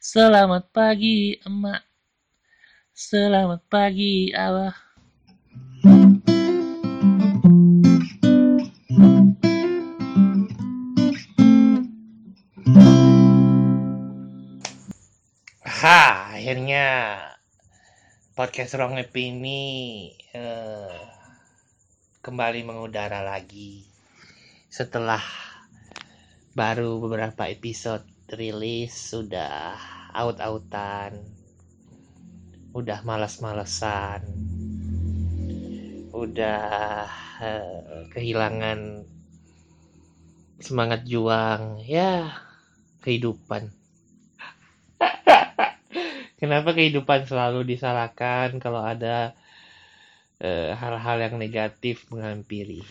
Selamat 0.00 0.64
pagi 0.72 1.36
emak. 1.44 1.84
Selamat 2.96 3.60
pagi 3.68 4.32
abah. 4.32 4.72
Ha, 15.68 16.32
akhirnya 16.32 17.20
podcast 18.32 18.80
Rong 18.80 18.96
Epi 19.04 19.36
ini 19.36 19.60
eh, 20.32 20.96
kembali 22.24 22.64
mengudara 22.64 23.20
lagi 23.20 23.84
setelah 24.72 25.20
baru 26.56 27.04
beberapa 27.04 27.52
episode 27.52 28.19
rilis 28.34 28.94
sudah 28.94 29.74
out-outan 30.14 31.18
udah 32.70 33.02
malas-malesan 33.02 34.22
udah 36.14 37.06
eh, 37.42 38.06
kehilangan 38.14 39.02
semangat 40.60 41.08
juang 41.08 41.80
ya 41.88 42.36
kehidupan. 43.00 43.72
Kenapa 46.40 46.76
kehidupan 46.76 47.24
selalu 47.24 47.64
disalahkan 47.64 48.60
kalau 48.60 48.84
ada 48.84 49.32
eh, 50.38 50.76
hal-hal 50.76 51.16
yang 51.18 51.34
negatif 51.40 52.04
menghampiri 52.12 52.84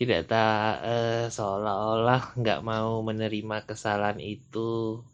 tidak 0.00 0.32
tak 0.32 0.80
eh, 0.80 1.28
seolah-olah 1.28 2.32
nggak 2.40 2.64
mau 2.64 3.04
menerima 3.04 3.68
kesalahan 3.68 4.16
itu. 4.16 5.04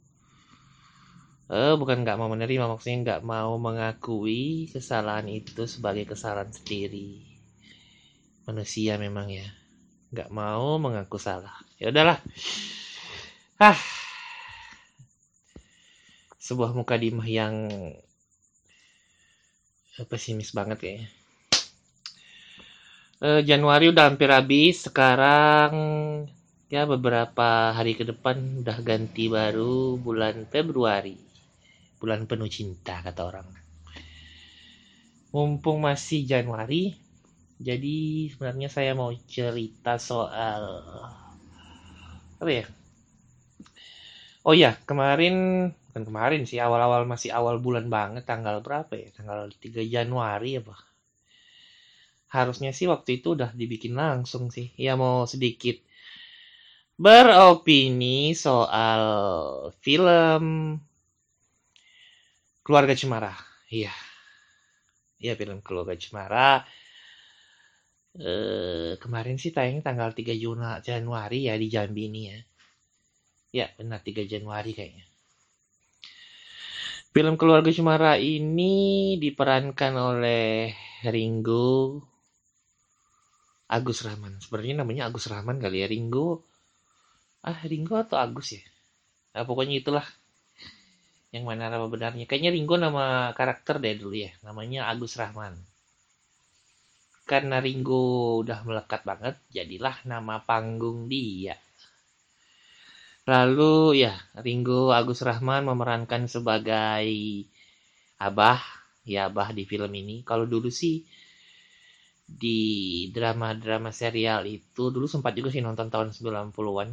Eh 1.50 1.74
bukan 1.74 2.06
nggak 2.06 2.14
mau 2.14 2.30
menerima 2.30 2.70
maksudnya 2.70 2.98
nggak 3.02 3.22
mau 3.26 3.58
mengakui 3.58 4.70
kesalahan 4.70 5.26
itu 5.26 5.66
sebagai 5.66 6.06
kesalahan 6.06 6.54
sendiri. 6.54 7.18
Manusia 8.46 8.94
memang 8.94 9.26
ya 9.26 9.46
nggak 10.14 10.30
mau 10.30 10.78
mengaku 10.78 11.18
salah. 11.18 11.58
Ya 11.82 11.90
udahlah. 11.90 12.22
Ah 13.58 13.74
sebuah 16.38 16.78
mukadimah 16.78 17.26
yang 17.26 17.54
eh, 19.98 20.06
pesimis 20.06 20.54
banget 20.54 20.78
kayaknya 20.78 21.10
Eh, 23.16 23.40
Januari 23.48 23.88
udah 23.88 24.04
hampir 24.12 24.28
habis 24.28 24.84
sekarang 24.92 25.72
ya 26.68 26.82
beberapa 26.84 27.72
hari 27.72 27.96
ke 27.96 28.04
depan 28.04 28.60
udah 28.60 28.78
ganti 28.84 29.24
baru 29.32 29.96
bulan 29.96 30.44
Februari. 30.52 31.16
Bulan 32.00 32.28
penuh 32.28 32.50
cinta 32.56 33.00
kata 33.00 33.22
orang. 33.24 33.48
Mumpung 35.32 35.78
masih 35.88 36.28
Januari 36.28 36.92
jadi 37.68 38.28
sebenarnya 38.32 38.68
saya 38.68 38.92
mau 38.92 39.12
cerita 39.34 39.96
soal 39.96 40.62
apa 42.40 42.50
ya? 42.52 42.64
Oh 44.48 44.54
ya 44.54 44.76
kemarin 44.88 45.34
kan 45.92 46.02
kemarin 46.08 46.42
sih 46.50 46.60
awal-awal 46.60 47.02
masih 47.08 47.30
awal 47.32 47.56
bulan 47.64 47.86
banget 47.96 48.22
tanggal 48.28 48.60
berapa 48.60 48.92
ya? 49.02 49.08
Tanggal 49.16 49.48
3 49.62 49.82
Januari 49.94 50.60
apa 50.60 50.74
harusnya 52.30 52.70
sih 52.74 52.86
waktu 52.90 53.22
itu 53.22 53.38
udah 53.38 53.50
dibikin 53.54 53.94
langsung 53.94 54.50
sih. 54.50 54.74
Ya 54.78 54.98
mau 54.98 55.24
sedikit 55.28 55.78
beropini 56.96 58.32
soal 58.32 59.02
film 59.84 60.44
Keluarga 62.66 62.98
Cemara. 62.98 63.30
Iya. 63.70 63.94
Iya 65.22 65.32
film 65.38 65.62
Keluarga 65.62 65.94
Cemara. 65.94 66.66
Eh, 68.16 68.96
kemarin 68.96 69.36
sih 69.36 69.52
tayangnya 69.52 69.92
tanggal 69.92 70.10
3 70.16 70.32
Juna, 70.32 70.80
Januari 70.80 71.46
ya 71.46 71.54
di 71.60 71.68
Jambi 71.68 72.08
ini 72.08 72.22
ya. 72.32 72.38
Ya 73.52 73.66
benar 73.76 74.00
3 74.00 74.24
Januari 74.24 74.72
kayaknya. 74.72 75.04
Film 77.12 77.36
Keluarga 77.40 77.70
Cemara 77.72 78.16
ini 78.20 79.16
diperankan 79.20 79.92
oleh 79.96 80.72
Ringo 81.06 82.15
Agus 83.66 84.06
Rahman. 84.06 84.38
Sebenarnya 84.38 84.82
namanya 84.82 85.10
Agus 85.10 85.26
Rahman 85.26 85.58
kali 85.58 85.82
ya. 85.82 85.90
Ringo. 85.90 86.46
Ah, 87.42 87.58
Ringo 87.66 87.98
atau 87.98 88.18
Agus 88.18 88.54
ya? 88.54 88.62
Nah, 89.34 89.42
pokoknya 89.42 89.82
itulah. 89.82 90.06
Yang 91.34 91.44
mana 91.44 91.68
nama 91.68 91.86
benarnya. 91.90 92.24
Kayaknya 92.30 92.50
Ringo 92.54 92.74
nama 92.78 93.34
karakter 93.34 93.82
deh 93.82 93.98
dulu 93.98 94.14
ya. 94.14 94.30
Namanya 94.46 94.86
Agus 94.90 95.18
Rahman. 95.18 95.58
Karena 97.26 97.58
Ringo 97.58 98.38
udah 98.46 98.62
melekat 98.62 99.02
banget, 99.02 99.34
jadilah 99.50 99.98
nama 100.06 100.38
panggung 100.46 101.10
dia. 101.10 101.58
Lalu 103.26 104.06
ya, 104.06 104.14
Ringo 104.38 104.94
Agus 104.94 105.26
Rahman 105.26 105.66
memerankan 105.66 106.30
sebagai 106.30 107.10
Abah, 108.22 108.62
ya 109.02 109.26
Abah 109.26 109.50
di 109.50 109.66
film 109.66 109.90
ini. 109.90 110.22
Kalau 110.22 110.46
dulu 110.46 110.70
sih 110.70 111.02
di 112.26 112.60
drama-drama 113.14 113.94
serial 113.94 114.44
itu 114.50 114.90
dulu 114.90 115.06
sempat 115.06 115.32
juga 115.38 115.54
sih 115.54 115.62
nonton 115.62 115.88
tahun 115.88 116.10
90-an. 116.10 116.90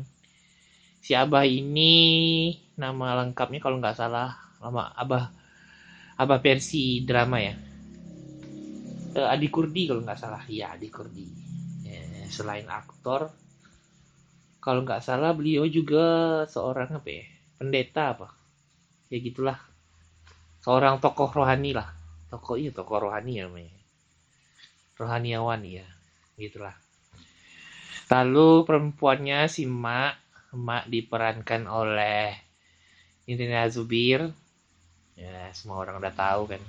Si 1.04 1.12
Abah 1.18 1.44
ini 1.44 1.94
nama 2.78 3.20
lengkapnya 3.26 3.60
kalau 3.60 3.82
nggak 3.82 3.98
salah 3.98 4.38
nama 4.62 4.94
Abah 4.96 5.34
Abah 6.16 6.40
versi 6.40 7.02
drama 7.04 7.42
ya. 7.42 7.54
Eh, 9.14 9.28
Adi 9.28 9.50
Kurdi 9.50 9.90
kalau 9.90 10.02
nggak 10.02 10.18
salah, 10.18 10.42
ya 10.50 10.74
Adi 10.74 10.90
Kurdi. 10.90 11.26
Ya, 11.86 12.26
selain 12.30 12.66
aktor, 12.66 13.30
kalau 14.64 14.88
nggak 14.88 15.04
salah 15.04 15.36
beliau 15.36 15.68
juga 15.68 16.06
seorang 16.48 16.96
apa 16.96 17.10
ya 17.12 17.28
pendeta 17.60 18.16
apa 18.16 18.32
ya 19.12 19.20
gitulah 19.20 19.60
seorang 20.64 21.04
tokoh 21.04 21.28
rohani 21.28 21.76
lah 21.76 21.92
tokoh 22.32 22.56
iya 22.56 22.72
tokoh 22.72 23.12
rohani 23.12 23.44
ya 23.44 23.52
namanya 23.52 23.73
rohaniawan 24.98 25.66
ya 25.66 25.86
gitulah. 26.38 26.74
Lalu 28.10 28.66
perempuannya 28.68 29.50
si 29.50 29.66
Mak. 29.66 30.22
Mak 30.54 30.86
diperankan 30.86 31.66
oleh 31.66 32.38
Indira 33.26 33.66
Zubir. 33.74 34.30
Ya 35.18 35.50
semua 35.54 35.82
orang 35.82 35.98
udah 35.98 36.14
tahu 36.14 36.54
kan. 36.54 36.62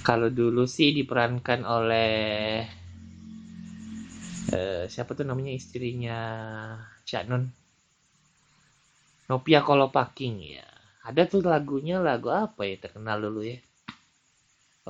Kalau 0.00 0.32
dulu 0.32 0.64
sih 0.64 0.96
diperankan 0.96 1.68
oleh 1.68 2.64
eh, 4.56 4.84
siapa 4.88 5.12
tuh 5.12 5.28
namanya 5.28 5.52
istrinya? 5.52 6.20
Cak 7.04 7.24
Nun. 7.28 7.44
Nopia 9.28 9.60
Kolopaking 9.60 10.36
ya. 10.40 10.64
Ada 11.04 11.28
tuh 11.28 11.44
lagunya 11.44 12.00
lagu 12.00 12.32
apa 12.32 12.64
ya 12.64 12.76
terkenal 12.80 13.20
dulu 13.20 13.44
ya 13.44 13.60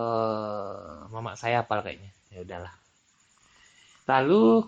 eh 0.02 0.98
mama 1.12 1.32
saya 1.40 1.56
apal 1.64 1.78
kayaknya. 1.84 2.10
Ya 2.34 2.38
udahlah. 2.44 2.74
Lalu 4.08 4.66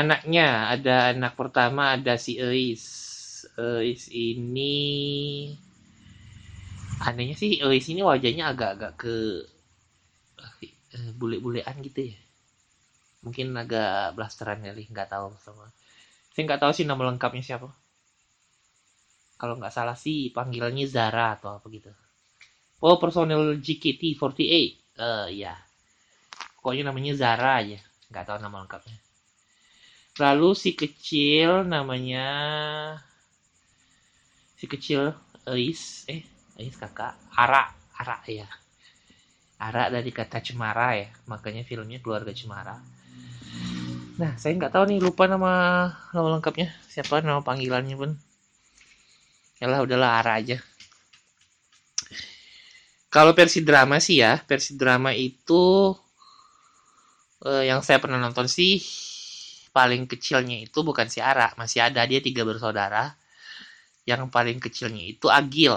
anaknya 0.00 0.46
ada 0.74 0.96
anak 1.12 1.32
pertama 1.40 1.82
ada 1.94 2.14
si 2.24 2.32
Eis 2.38 2.84
Eis 3.58 4.02
ini 4.12 4.76
anehnya 7.06 7.36
sih 7.42 7.50
Eis 7.64 7.86
ini 7.92 8.00
wajahnya 8.10 8.44
agak-agak 8.52 8.92
ke 9.00 9.14
eh, 10.94 11.10
bule-bulean 11.18 11.76
gitu 11.86 12.00
ya. 12.14 12.18
Mungkin 13.24 13.48
agak 13.62 14.12
blasteran 14.16 14.60
kali 14.66 14.82
nggak 14.92 15.08
tahu 15.12 15.28
sama. 15.44 15.66
Saya 16.32 16.42
nggak 16.48 16.62
tahu 16.62 16.72
sih 16.76 16.86
nama 16.88 17.02
lengkapnya 17.08 17.44
siapa. 17.48 17.68
Kalau 19.40 19.54
nggak 19.58 19.74
salah 19.76 19.96
sih 20.04 20.18
panggilannya 20.36 20.86
Zara 20.94 21.26
atau 21.34 21.50
apa 21.56 21.66
gitu 21.76 21.90
oh 22.80 22.96
personel 22.96 23.60
JKT48 23.60 24.40
eh 24.44 24.68
uh, 25.00 25.28
ya 25.28 25.54
pokoknya 26.60 26.92
namanya 26.92 27.12
Zara 27.16 27.64
aja. 27.64 27.80
Nggak 28.12 28.24
tahu 28.26 28.38
nama 28.42 28.56
lengkapnya. 28.64 28.96
Lalu 30.20 30.50
si 30.52 30.70
kecil 30.76 31.64
namanya 31.64 32.28
si 34.58 34.68
kecil 34.68 35.16
Ais 35.48 36.04
eh 36.10 36.20
Ais 36.60 36.76
kakak 36.76 37.16
Ara 37.32 37.72
Ara 37.96 38.20
ya 38.28 38.44
Ara 39.60 39.92
dari 39.92 40.08
kata 40.08 40.40
cemara 40.40 40.96
ya. 40.96 41.08
Makanya 41.28 41.64
filmnya 41.68 42.00
keluarga 42.00 42.32
cemara. 42.32 42.80
Nah, 44.20 44.36
saya 44.36 44.52
nggak 44.56 44.72
tahu 44.72 44.84
nih, 44.88 45.00
lupa 45.00 45.24
nama 45.28 45.52
nama 46.12 46.28
lengkapnya. 46.36 46.72
Siapa 46.88 47.20
nama 47.20 47.40
panggilannya 47.44 47.96
pun. 47.96 48.10
Yalah, 49.60 49.80
udahlah 49.84 50.20
Ara 50.20 50.40
aja. 50.40 50.60
Kalau 53.14 53.32
versi 53.38 53.60
drama 53.68 53.96
sih 54.06 54.16
ya, 54.24 54.32
versi 54.48 54.72
drama 54.80 55.10
itu 55.28 55.64
eh, 57.48 57.64
yang 57.70 57.80
saya 57.86 57.98
pernah 58.02 58.18
nonton 58.20 58.46
sih 58.48 58.80
paling 59.76 60.02
kecilnya 60.10 60.56
itu 60.66 60.78
bukan 60.88 61.06
si 61.12 61.18
Ara, 61.30 61.48
masih 61.60 61.80
ada 61.86 62.02
dia 62.10 62.20
tiga 62.26 62.42
bersaudara. 62.48 63.04
yang 64.10 64.22
paling 64.34 64.58
kecilnya 64.64 65.04
itu 65.14 65.26
Agil. 65.40 65.74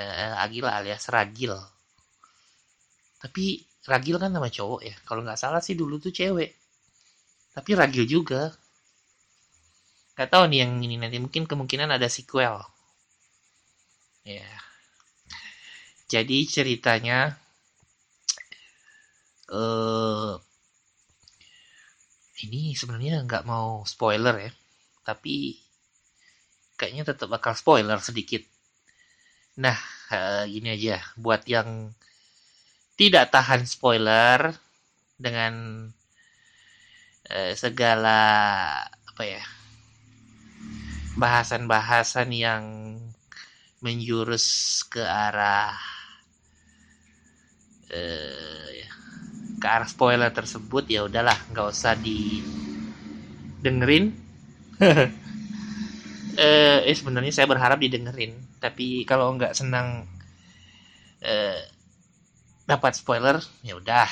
Eh, 0.00 0.34
Agil 0.44 0.66
alias 0.78 1.04
Ragil. 1.14 1.54
Tapi 3.22 3.44
Ragil 3.90 4.16
kan 4.22 4.30
nama 4.36 4.48
cowok 4.56 4.80
ya 4.88 4.94
kalau 5.08 5.20
nggak 5.24 5.40
salah 5.42 5.62
sih 5.66 5.74
dulu 5.80 5.94
tuh 6.04 6.12
cewek. 6.18 6.50
Tapi 7.54 7.70
Ragil 7.80 8.04
juga. 8.14 8.42
Nggak 10.14 10.28
tahu 10.32 10.44
nih 10.50 10.58
yang 10.64 10.72
ini 10.86 10.96
nanti 11.00 11.18
mungkin 11.24 11.44
kemungkinan 11.50 11.90
ada 11.96 12.08
sequel. 12.16 12.54
Ya 14.24 14.71
jadi 16.12 16.38
ceritanya 16.44 17.40
eh 19.48 20.34
ini 22.44 22.76
sebenarnya 22.76 23.24
nggak 23.24 23.46
mau 23.48 23.86
spoiler 23.88 24.34
ya 24.36 24.52
tapi 25.08 25.56
kayaknya 26.82 27.14
tetap 27.14 27.30
bakal 27.30 27.54
spoiler 27.54 27.98
sedikit. 28.02 28.42
Nah 29.62 29.78
uh, 30.10 30.42
gini 30.50 30.74
aja. 30.74 30.98
Buat 31.14 31.46
yang 31.46 31.94
tidak 32.98 33.30
tahan 33.30 33.62
spoiler 33.66 34.50
dengan 35.14 35.86
uh, 37.30 37.52
segala 37.54 38.18
apa 38.82 39.22
ya 39.22 39.42
bahasan-bahasan 41.14 42.34
yang 42.34 42.64
menjurus 43.84 44.80
ke 44.88 45.02
arah 45.02 45.91
uh, 47.92 48.70
ke 49.62 49.66
arah 49.68 49.88
spoiler 49.88 50.30
tersebut 50.34 50.84
ya 50.90 51.00
udahlah 51.08 51.38
nggak 51.52 51.66
usah 51.72 51.94
didengerin. 53.60 54.04
Eh, 56.32 56.80
eh 56.88 56.96
sebenarnya 56.96 57.28
saya 57.28 57.44
berharap 57.44 57.76
didengerin 57.76 58.32
tapi 58.56 59.04
kalau 59.04 59.36
nggak 59.36 59.52
senang 59.52 60.08
eh, 61.22 61.62
dapat 62.66 62.92
spoiler 62.96 63.38
ya 63.66 63.74
udah 63.78 64.08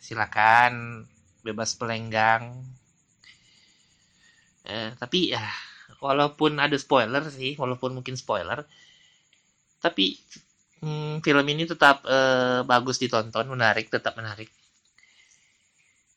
silakan 0.00 1.04
bebas 1.44 1.76
pelenggang. 1.76 2.44
Eh, 4.64 4.90
tapi 4.96 5.18
ya 5.36 5.44
walaupun 6.00 6.52
ada 6.64 6.76
spoiler 6.80 7.22
sih 7.28 7.52
walaupun 7.60 7.90
mungkin 7.96 8.16
spoiler 8.16 8.64
tapi 9.82 10.16
hmm, 10.84 11.24
film 11.24 11.46
ini 11.48 11.64
tetap 11.64 12.04
eh, 12.04 12.60
bagus 12.68 13.00
ditonton 13.00 13.48
menarik 13.48 13.88
tetap 13.88 14.12
menarik. 14.20 14.52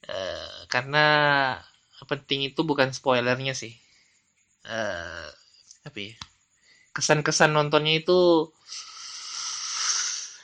Eh, 0.08 0.60
karena 0.68 1.06
penting 2.08 2.52
itu 2.52 2.62
bukan 2.64 2.92
spoilernya 2.92 3.56
sih. 3.56 3.74
Uh, 4.68 5.32
tapi 5.80 6.12
ya, 6.12 6.16
kesan-kesan 6.92 7.56
nontonnya 7.56 8.04
itu 8.04 8.52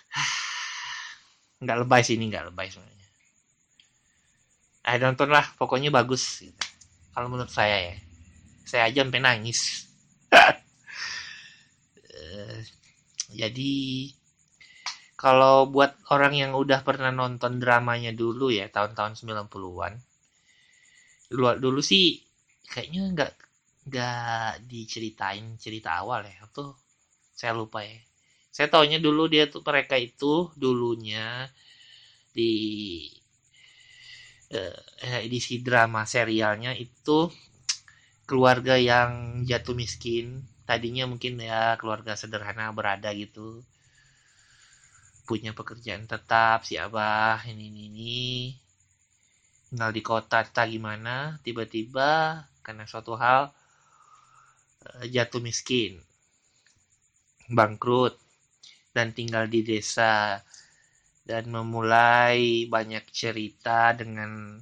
nggak 1.63 1.77
lebay 1.83 2.01
sih 2.07 2.15
ini 2.15 2.31
nggak 2.31 2.47
lebay 2.51 2.71
sebenarnya. 2.71 3.07
Eh 4.87 4.97
nonton 4.99 5.29
lah 5.31 5.43
pokoknya 5.59 5.91
bagus. 5.91 6.23
Gitu. 6.43 6.63
kalau 7.11 7.27
menurut 7.29 7.51
saya 7.51 7.93
ya. 7.93 7.95
Saya 8.63 8.89
aja 8.89 9.03
sampai 9.03 9.21
nangis 9.21 9.91
uh, 12.13 12.59
jadi 13.41 13.73
kalau 15.23 15.55
buat 15.73 15.91
orang 16.13 16.33
yang 16.41 16.51
udah 16.61 16.79
pernah 16.87 17.11
nonton 17.21 17.53
dramanya 17.63 18.11
dulu 18.21 18.47
ya 18.59 18.65
tahun-tahun 18.75 19.13
90-an 19.19 19.93
dulu 21.31 21.45
dulu 21.63 21.79
sih 21.81 22.05
kayaknya 22.71 23.01
nggak 23.13 23.31
nggak 23.89 24.51
diceritain 24.71 25.45
cerita 25.63 25.89
awal 26.01 26.21
ya 26.27 26.43
tuh 26.57 26.69
saya 27.39 27.53
lupa 27.59 27.79
ya. 27.83 27.99
Saya 28.55 28.67
taunya 28.73 28.99
dulu 29.01 29.23
dia 29.33 29.49
tuh 29.53 29.61
mereka 29.65 29.95
itu 29.97 30.33
dulunya 30.55 31.49
di 32.33 32.51
eh, 34.53 35.19
edisi 35.27 35.59
drama 35.67 36.01
serialnya 36.13 36.71
itu 36.85 37.27
keluarga 38.29 38.75
yang 38.79 39.43
jatuh 39.49 39.75
miskin 39.75 40.25
tadinya 40.63 41.03
mungkin 41.07 41.39
ya 41.39 41.75
keluarga 41.79 42.15
sederhana 42.15 42.71
berada 42.71 43.11
gitu. 43.15 43.63
Punya 45.23 45.55
pekerjaan 45.55 46.03
tetap 46.07 46.67
si 46.67 46.75
abah 46.75 47.43
ini 47.47 47.71
ini, 47.71 47.81
ini. 47.91 48.27
tinggal 49.73 49.89
di 49.95 50.01
kota 50.05 50.43
tak 50.45 50.69
gimana 50.69 51.39
tiba-tiba 51.41 52.43
karena 52.61 52.83
suatu 52.85 53.17
hal 53.17 53.49
uh, 54.85 55.05
jatuh 55.09 55.41
miskin 55.41 55.99
bangkrut 57.49 58.15
dan 58.95 59.11
tinggal 59.15 59.47
di 59.47 59.63
desa. 59.63 60.43
Dan 61.23 61.55
memulai 61.55 62.67
banyak 62.67 63.07
cerita 63.15 63.95
dengan 63.95 64.59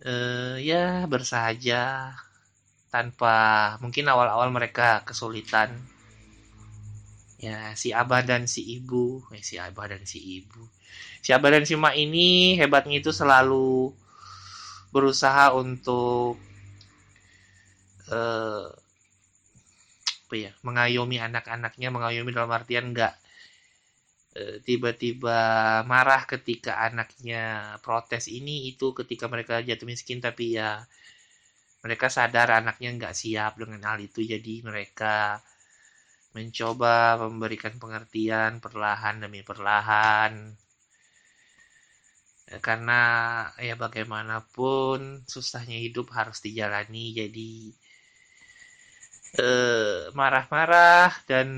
uh, 0.00 0.56
ya 0.56 1.04
bersahaja 1.04 2.16
tanpa 2.90 3.34
mungkin 3.82 4.06
awal-awal 4.08 4.48
mereka 4.54 5.02
kesulitan. 5.06 5.74
Ya 7.36 7.76
si 7.76 7.92
abah 7.92 8.24
dan 8.24 8.48
si 8.48 8.64
ibu. 8.80 9.20
Eh, 9.34 9.44
si 9.44 9.60
abah 9.60 9.92
dan 9.92 10.02
si 10.08 10.18
ibu. 10.40 10.62
Si 11.20 11.34
abah 11.34 11.50
dan 11.52 11.64
si 11.68 11.74
mak 11.76 11.94
ini 11.98 12.56
hebatnya 12.56 13.02
itu 13.02 13.12
selalu 13.12 13.92
berusaha 14.94 15.52
untuk 15.52 16.40
uh, 18.08 18.70
apa 20.26 20.34
ya 20.34 20.50
mengayomi 20.66 21.22
anak-anaknya 21.22 21.88
mengayomi 21.94 22.30
dalam 22.34 22.50
artian 22.50 22.90
enggak 22.90 23.14
uh, 24.34 24.56
tiba-tiba 24.66 25.38
marah 25.86 26.26
ketika 26.26 26.82
anaknya 26.82 27.76
protes 27.86 28.26
ini 28.26 28.66
itu 28.66 28.90
ketika 28.90 29.30
mereka 29.30 29.62
jatuh 29.62 29.86
miskin 29.86 30.18
tapi 30.18 30.58
ya 30.58 30.82
mereka 31.86 32.06
sadar 32.16 32.48
anaknya 32.60 32.90
nggak 32.98 33.14
siap 33.22 33.52
dengan 33.60 33.80
hal 33.88 33.98
itu 34.08 34.20
jadi 34.32 34.54
mereka 34.68 35.16
mencoba 36.36 36.96
memberikan 37.22 37.74
pengertian 37.82 38.52
perlahan 38.64 39.16
demi 39.24 39.40
perlahan 39.50 40.32
ya, 42.50 42.58
karena 42.66 43.00
ya 43.68 43.74
bagaimanapun 43.82 44.98
susahnya 45.32 45.78
hidup 45.86 46.06
harus 46.18 46.38
dijalani 46.44 47.04
jadi 47.20 47.52
eh, 49.38 50.10
marah-marah 50.18 51.10
dan 51.30 51.48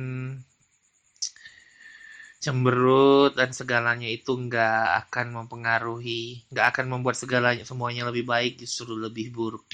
cemberut 2.45 3.33
dan 3.39 3.51
segalanya 3.59 4.09
itu 4.17 4.31
nggak 4.47 4.83
akan 5.07 5.27
mempengaruhi 5.43 6.23
nggak 6.51 6.67
akan 6.73 6.87
membuat 6.93 7.17
segalanya 7.23 7.65
semuanya 7.71 8.03
lebih 8.11 8.25
baik 8.33 8.53
justru 8.63 8.93
lebih 9.07 9.27
buruk. 9.37 9.65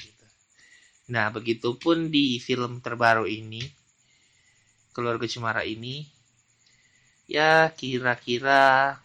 Nah 1.05 1.29
begitupun 1.29 2.09
di 2.09 2.41
film 2.41 2.81
terbaru 2.81 3.29
ini 3.29 3.61
keluarga 4.95 5.29
Cemara 5.29 5.61
ini 5.61 6.07
ya 7.29 7.69
kira-kira 7.73 8.97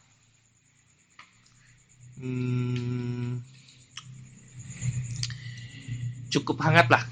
hmm, 2.20 3.40
cukup 6.30 6.62
hangat 6.62 6.86
lah. 6.88 7.02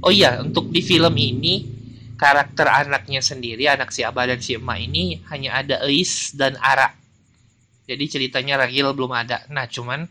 Oh 0.00 0.12
iya, 0.14 0.40
untuk 0.40 0.72
di 0.72 0.80
film 0.80 1.12
ini 1.18 1.66
karakter 2.16 2.64
anaknya 2.64 3.20
sendiri, 3.20 3.68
anak 3.68 3.92
si 3.92 4.00
Abah 4.00 4.32
dan 4.32 4.40
si 4.40 4.56
Emak 4.56 4.78
ini 4.80 5.20
hanya 5.28 5.60
ada 5.60 5.84
Eis 5.84 6.32
dan 6.32 6.56
Ara. 6.56 6.96
Jadi 7.86 8.04
ceritanya 8.08 8.58
Ragil 8.64 8.88
belum 8.96 9.12
ada. 9.12 9.44
Nah, 9.52 9.68
cuman 9.68 10.08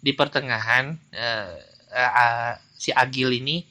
di 0.00 0.12
pertengahan 0.12 0.96
uh, 1.14 1.54
uh, 1.92 2.12
uh, 2.14 2.52
si 2.74 2.90
Agil 2.94 3.34
ini 3.36 3.66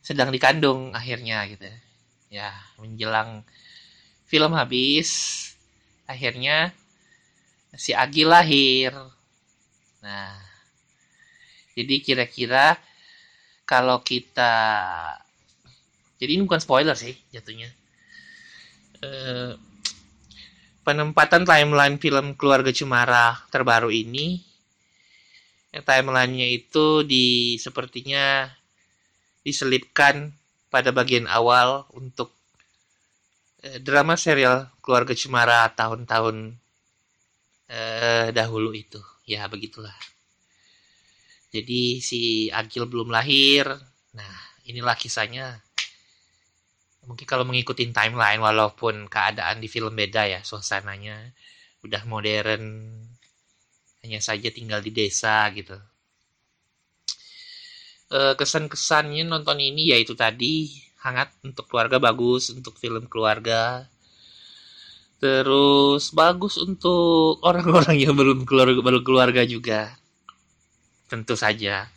sedang 0.00 0.30
dikandung 0.30 0.94
akhirnya 0.94 1.42
gitu 1.50 1.66
ya. 2.30 2.50
Menjelang 2.78 3.42
film 4.26 4.54
habis 4.54 5.08
akhirnya 6.06 6.70
si 7.74 7.92
Agi 7.92 8.22
lahir. 8.24 8.94
Nah 10.02 10.46
jadi 11.76 11.94
kira-kira 12.00 12.80
kalau 13.68 14.00
kita 14.00 14.54
jadi 16.16 16.40
ini 16.40 16.48
bukan 16.48 16.62
spoiler 16.62 16.96
sih 16.96 17.12
jatuhnya. 17.28 17.68
E, 19.04 19.08
penempatan 20.80 21.44
timeline 21.44 22.00
film 22.00 22.32
keluarga 22.32 22.72
Cemara 22.72 23.36
terbaru 23.52 23.92
ini 23.92 24.40
timelinenya 25.82 26.48
itu 26.48 27.02
di 27.02 27.56
sepertinya 27.60 28.48
diselipkan 29.42 30.32
pada 30.72 30.90
bagian 30.90 31.30
awal 31.30 31.86
untuk 31.94 32.34
eh, 33.62 33.78
drama 33.80 34.18
serial 34.18 34.68
keluarga 34.82 35.14
Cemara 35.14 35.70
tahun-tahun 35.72 36.56
eh, 37.70 38.28
dahulu 38.34 38.74
itu. 38.74 39.00
Ya 39.26 39.46
begitulah. 39.50 39.94
Jadi 41.50 41.98
si 42.02 42.50
Agil 42.50 42.86
belum 42.86 43.10
lahir. 43.10 43.66
Nah 44.14 44.34
inilah 44.66 44.94
kisahnya. 44.98 45.62
Mungkin 47.06 47.26
kalau 47.26 47.46
mengikuti 47.46 47.86
timeline 47.94 48.42
walaupun 48.42 49.06
keadaan 49.06 49.62
di 49.62 49.70
film 49.70 49.94
beda 49.94 50.26
ya 50.26 50.40
suasananya. 50.42 51.30
Udah 51.86 52.02
modern 52.04 52.90
hanya 54.06 54.22
saja 54.22 54.46
tinggal 54.54 54.78
di 54.78 54.94
desa 54.94 55.50
gitu. 55.50 55.74
E, 58.06 58.38
kesan-kesannya 58.38 59.26
nonton 59.26 59.58
ini 59.58 59.90
yaitu 59.90 60.14
tadi 60.14 60.70
hangat 61.02 61.34
untuk 61.42 61.66
keluarga 61.66 61.98
bagus 61.98 62.54
untuk 62.54 62.78
film 62.78 63.10
keluarga. 63.10 63.90
Terus 65.18 66.14
bagus 66.14 66.54
untuk 66.62 67.42
orang-orang 67.42 67.98
yang 67.98 68.14
belum 68.14 68.46
keluarga 68.46 68.78
baru 68.78 69.00
keluarga 69.02 69.42
juga. 69.42 69.90
Tentu 71.10 71.34
saja. 71.34 71.90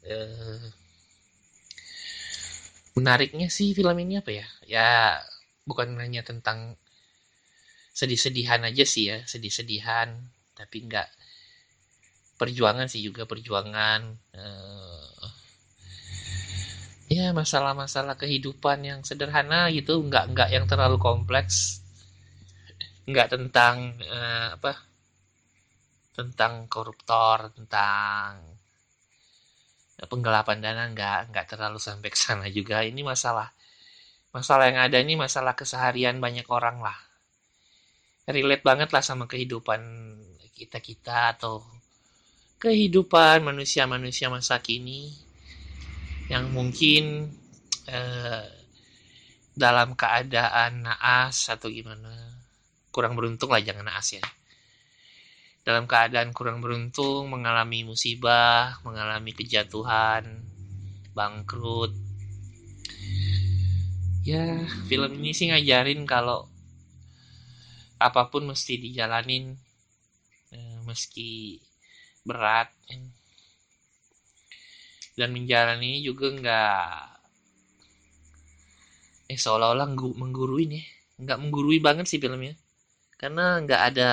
Uh, 0.00 0.64
menariknya 2.96 3.48
sih 3.48 3.72
film 3.72 3.96
ini 4.04 4.20
apa 4.20 4.30
ya? 4.32 4.46
Ya 4.68 4.90
bukan 5.68 5.96
hanya 6.02 6.24
tentang 6.26 6.76
sedih-sedihan 8.00 8.64
aja 8.64 8.84
sih 8.86 9.12
ya 9.12 9.18
sedih-sedihan 9.28 10.08
tapi 10.60 10.84
nggak 10.84 11.08
perjuangan 12.36 12.88
sih 12.88 13.04
juga 13.04 13.24
perjuangan 13.28 14.00
uh, 14.36 15.28
ya 17.10 17.34
masalah-masalah 17.34 18.14
kehidupan 18.14 18.86
yang 18.86 19.00
sederhana 19.02 19.66
gitu 19.74 19.98
nggak 19.98 20.30
nggak 20.30 20.48
yang 20.54 20.64
terlalu 20.70 20.96
kompleks. 21.02 21.82
Nggak 23.10 23.34
tentang 23.34 23.98
uh, 24.06 24.54
apa 24.54 24.78
tentang 26.14 26.70
koruptor 26.70 27.50
tentang 27.58 28.46
penggelapan 30.06 30.58
dana 30.62 30.84
nggak 30.94 31.34
nggak 31.34 31.46
terlalu 31.50 31.82
sampai 31.82 32.08
ke 32.14 32.18
sana 32.18 32.46
juga. 32.46 32.86
Ini 32.86 33.02
masalah 33.02 33.50
masalah 34.30 34.70
yang 34.70 34.78
ada 34.78 35.02
ini 35.02 35.18
masalah 35.18 35.58
keseharian 35.58 36.22
banyak 36.22 36.46
orang 36.46 36.78
lah. 36.78 36.94
Relate 38.30 38.62
banget 38.62 38.94
lah 38.94 39.02
sama 39.02 39.26
kehidupan 39.26 39.82
kita 40.60 40.84
kita 40.84 41.32
atau 41.32 41.64
kehidupan 42.60 43.40
manusia-manusia 43.40 44.28
masa 44.28 44.60
kini 44.60 45.08
yang 46.28 46.52
mungkin 46.52 47.32
eh, 47.88 48.44
dalam 49.56 49.96
keadaan 49.96 50.84
naas 50.84 51.48
atau 51.48 51.72
gimana 51.72 52.12
kurang 52.92 53.16
beruntung 53.16 53.48
lah 53.48 53.64
jangan 53.64 53.88
naas 53.88 54.20
ya 54.20 54.24
dalam 55.60 55.84
keadaan 55.84 56.32
kurang 56.32 56.64
beruntung, 56.64 57.28
mengalami 57.28 57.84
musibah, 57.84 58.80
mengalami 58.80 59.36
kejatuhan, 59.36 60.40
bangkrut. 61.12 61.92
Ya, 64.24 64.64
film 64.88 65.20
ini 65.20 65.36
sih 65.36 65.52
ngajarin 65.52 66.04
kalau 66.08 66.48
apa 68.00 68.32
pun 68.32 68.48
mesti 68.48 68.80
dijalanin 68.80 69.60
meski 70.90 71.62
berat. 72.26 72.68
Dan 75.14 75.30
menjalani 75.36 76.02
juga 76.02 76.26
nggak 76.34 76.86
eh 79.30 79.38
seolah-olah 79.38 79.86
mengguruin 79.94 80.74
ya 80.74 80.84
nggak 81.20 81.38
menggurui 81.38 81.78
banget 81.78 82.06
sih 82.08 82.18
filmnya. 82.18 82.56
Karena 83.20 83.60
nggak 83.60 83.82
ada 83.94 84.10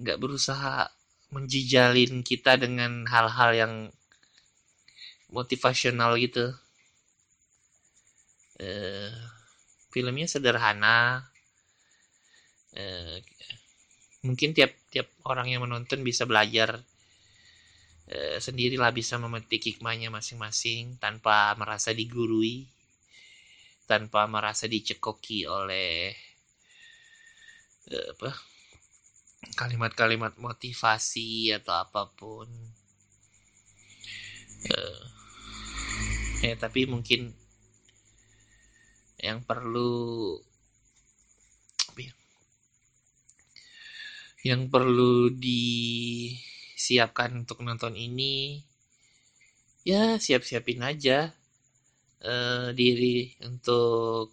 nggak 0.00 0.18
berusaha 0.22 0.88
menjijalin 1.34 2.22
kita 2.22 2.54
dengan 2.54 3.02
hal-hal 3.10 3.50
yang 3.52 3.74
motivasional 5.34 6.14
gitu. 6.22 6.54
Uh, 8.56 9.12
filmnya 9.90 10.30
sederhana. 10.30 11.26
Uh, 12.76 13.18
mungkin 14.26 14.52
tiap 14.52 14.74
tiap 14.90 15.06
orang 15.24 15.46
yang 15.48 15.62
menonton 15.62 16.02
bisa 16.02 16.26
belajar 16.26 16.82
uh, 18.10 18.38
sendirilah 18.42 18.90
bisa 18.90 19.16
memetik 19.16 19.62
hikmahnya 19.62 20.10
masing-masing 20.10 20.98
tanpa 20.98 21.54
merasa 21.54 21.94
digurui 21.94 22.66
tanpa 23.86 24.26
merasa 24.26 24.66
dicekoki 24.66 25.46
oleh 25.46 26.10
uh, 27.94 28.08
apa 28.18 28.30
kalimat-kalimat 29.54 30.34
motivasi 30.42 31.54
atau 31.54 31.74
apa 31.78 32.10
pun. 32.10 32.50
Uh, 34.66 35.02
ya 36.42 36.58
tapi 36.58 36.90
mungkin 36.90 37.30
yang 39.22 39.46
perlu 39.46 40.34
ya, 41.96 42.12
yang 44.46 44.70
perlu 44.70 45.34
disiapkan 45.34 47.42
untuk 47.42 47.66
nonton 47.66 47.98
ini 47.98 48.62
ya 49.82 50.22
siap-siapin 50.22 50.86
aja 50.86 51.34
uh, 52.22 52.70
diri 52.70 53.34
untuk 53.42 54.30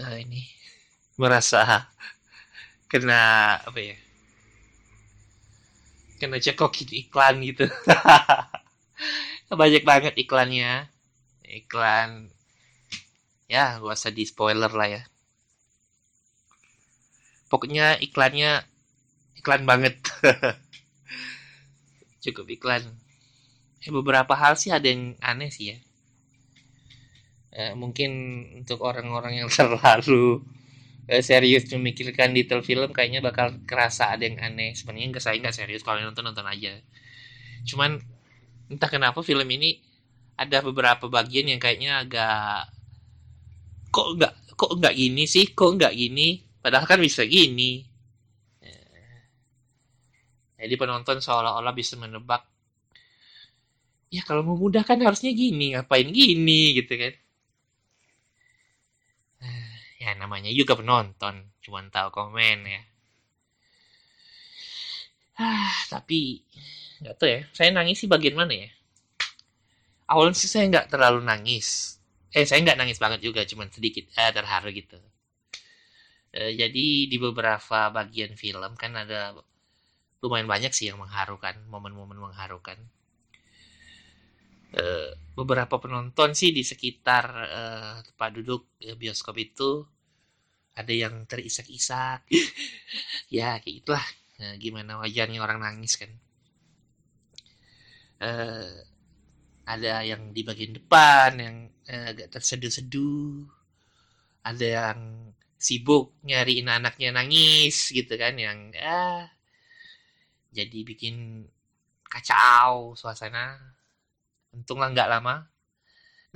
uh, 0.00 0.16
ini 0.16 0.48
merasa 1.20 1.92
kena 2.88 3.56
apa 3.60 3.80
ya 3.80 3.96
kena 6.16 6.38
cekokin 6.38 7.02
iklan 7.02 7.42
gitu. 7.42 7.66
Banyak 9.50 9.82
banget 9.82 10.14
iklannya. 10.14 10.86
Iklan 11.42 12.30
ya 13.50 13.82
gak 13.82 13.98
usah 13.98 14.14
di 14.14 14.24
spoiler 14.24 14.72
lah 14.72 14.88
ya 14.88 15.02
pokoknya 17.52 18.00
iklannya 18.00 18.64
iklan 19.36 19.68
banget. 19.68 20.00
Cukup 22.24 22.48
iklan. 22.48 22.80
Eh, 23.84 23.92
beberapa 23.92 24.32
hal 24.32 24.56
sih 24.56 24.72
ada 24.72 24.88
yang 24.88 25.20
aneh 25.20 25.52
sih 25.52 25.76
ya. 25.76 25.78
Eh, 27.52 27.72
mungkin 27.76 28.10
untuk 28.64 28.80
orang-orang 28.80 29.44
yang 29.44 29.52
terlalu 29.52 30.40
uh, 31.12 31.20
serius 31.20 31.68
memikirkan 31.68 32.32
detail 32.32 32.64
film 32.64 32.88
kayaknya 32.96 33.20
bakal 33.20 33.52
kerasa 33.68 34.16
ada 34.16 34.24
yang 34.24 34.40
aneh. 34.40 34.72
Sebenarnya 34.72 35.12
nggak 35.12 35.20
saya 35.20 35.36
nggak 35.36 35.52
serius 35.52 35.84
kalau 35.84 36.00
nonton 36.00 36.24
nonton 36.24 36.48
aja. 36.48 36.80
Cuman 37.68 38.00
entah 38.72 38.88
kenapa 38.88 39.20
film 39.20 39.44
ini 39.52 39.84
ada 40.40 40.64
beberapa 40.64 41.12
bagian 41.12 41.52
yang 41.52 41.60
kayaknya 41.60 42.00
agak 42.00 42.72
kok 43.92 44.08
nggak 44.16 44.32
kok 44.56 44.72
nggak 44.80 44.94
gini 44.96 45.28
sih? 45.28 45.52
Kok 45.52 45.76
nggak 45.76 45.92
gini 45.92 46.51
padahal 46.62 46.86
kan 46.90 47.00
bisa 47.02 47.22
gini. 47.26 47.84
Eh, 48.62 49.20
jadi 50.62 50.74
penonton 50.80 51.18
seolah-olah 51.20 51.74
bisa 51.74 51.94
menebak 51.98 52.42
ya 54.12 54.22
kalau 54.28 54.42
memudahkan 54.44 54.98
harusnya 55.06 55.32
gini 55.32 55.72
ngapain 55.74 56.08
gini 56.12 56.76
gitu 56.78 56.92
kan. 57.02 57.14
Ya 60.02 60.10
namanya 60.18 60.50
juga 60.58 60.72
penonton 60.80 61.34
cuman 61.64 61.84
tahu 61.94 62.08
komen 62.18 62.58
ya. 62.74 62.82
Ah 65.46 65.76
tapi 65.92 66.20
nggak 67.00 67.14
tahu 67.18 67.28
ya 67.34 67.40
saya 67.56 67.68
nangis 67.76 67.96
sih 68.00 68.08
bagian 68.12 68.36
mana 68.40 68.54
ya? 68.62 68.68
Awalnya 70.12 70.36
sih 70.40 70.50
saya 70.52 70.64
nggak 70.70 70.86
terlalu 70.92 71.20
nangis. 71.30 71.98
Eh 72.36 72.44
saya 72.48 72.60
nggak 72.64 72.78
nangis 72.80 72.98
banget 73.02 73.20
juga 73.26 73.40
cuman 73.50 73.68
sedikit 73.74 74.04
eh, 74.20 74.30
terharu 74.36 74.70
gitu 74.80 74.96
eh, 76.32 76.52
jadi 76.56 76.86
di 77.08 77.16
beberapa 77.20 77.92
bagian 77.92 78.34
film 78.36 78.72
kan 78.76 78.92
ada 78.96 79.36
lumayan 80.22 80.48
banyak 80.48 80.72
sih 80.72 80.88
yang 80.90 80.98
mengharukan 81.02 81.58
momen-momen 81.68 82.18
mengharukan. 82.30 82.78
Eh, 84.72 85.12
beberapa 85.36 85.76
penonton 85.76 86.32
sih 86.32 86.48
di 86.48 86.64
sekitar 86.64 87.24
uh, 87.28 87.96
tempat 88.04 88.30
duduk 88.40 88.72
uh, 88.84 88.96
bioskop 88.96 89.36
itu 89.36 89.84
ada 90.72 90.92
yang 90.92 91.28
terisak-isak. 91.28 92.24
Ya 93.32 93.56
kayak 93.60 93.76
itulah 93.84 94.06
nah, 94.40 94.56
gimana 94.60 95.00
wajarnya 95.00 95.40
orang 95.40 95.64
nangis 95.64 95.96
kan. 95.96 96.12
Uh, 98.20 98.84
ada 99.64 100.04
yang 100.04 100.36
di 100.36 100.44
bagian 100.44 100.76
depan 100.76 101.30
yang 101.40 101.56
uh, 101.88 102.12
agak 102.12 102.28
terseduh-seduh. 102.32 103.48
Ada 104.44 104.66
yang 104.68 105.00
sibuk 105.62 106.12
nyariin 106.26 106.68
anaknya 106.68 107.08
nangis 107.14 107.94
gitu 107.94 108.14
kan 108.18 108.34
yang 108.36 108.74
ah 108.82 109.30
jadi 110.52 110.78
bikin 110.84 111.48
kacau 112.12 112.92
suasana. 112.92 113.56
Untunglah 114.52 114.92
nggak 114.92 115.08
lama. 115.08 115.48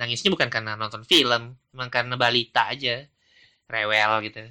Nangisnya 0.01 0.33
bukan 0.33 0.49
karena 0.49 0.73
nonton 0.73 1.05
film 1.05 1.53
cuma 1.69 1.85
karena 1.93 2.17
balita 2.17 2.73
aja. 2.73 3.05
Rewel 3.69 4.11
gitu. 4.25 4.41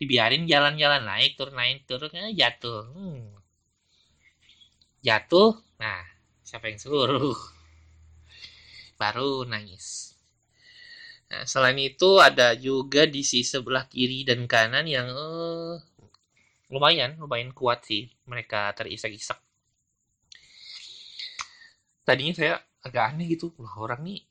Dibiarin 0.00 0.48
jalan-jalan 0.48 1.04
naik 1.04 1.36
turun 1.36 1.56
naik 1.56 1.84
turun 1.84 2.12
eh, 2.16 2.32
jatuh. 2.32 2.84
Hmm. 2.92 3.22
jatuh 5.06 5.54
nah 5.78 6.02
siapa 6.42 6.66
yang 6.72 6.80
suruh? 6.80 7.36
Baru 9.00 9.44
nangis. 9.44 10.05
Nah, 11.26 11.42
selain 11.42 11.78
itu 11.82 12.22
ada 12.22 12.54
juga 12.54 13.02
di 13.10 13.26
sisi 13.26 13.42
sebelah 13.42 13.90
kiri 13.90 14.22
dan 14.22 14.46
kanan 14.46 14.86
yang 14.86 15.10
uh, 15.10 15.74
lumayan, 16.70 17.18
lumayan 17.18 17.50
kuat 17.50 17.82
sih 17.82 18.06
mereka 18.30 18.70
terisak-isak. 18.78 19.38
Tadinya 22.06 22.34
saya 22.38 22.54
agak 22.86 23.04
aneh 23.10 23.26
gitu, 23.34 23.50
wah 23.58 23.74
orang 23.82 24.06
nih 24.06 24.22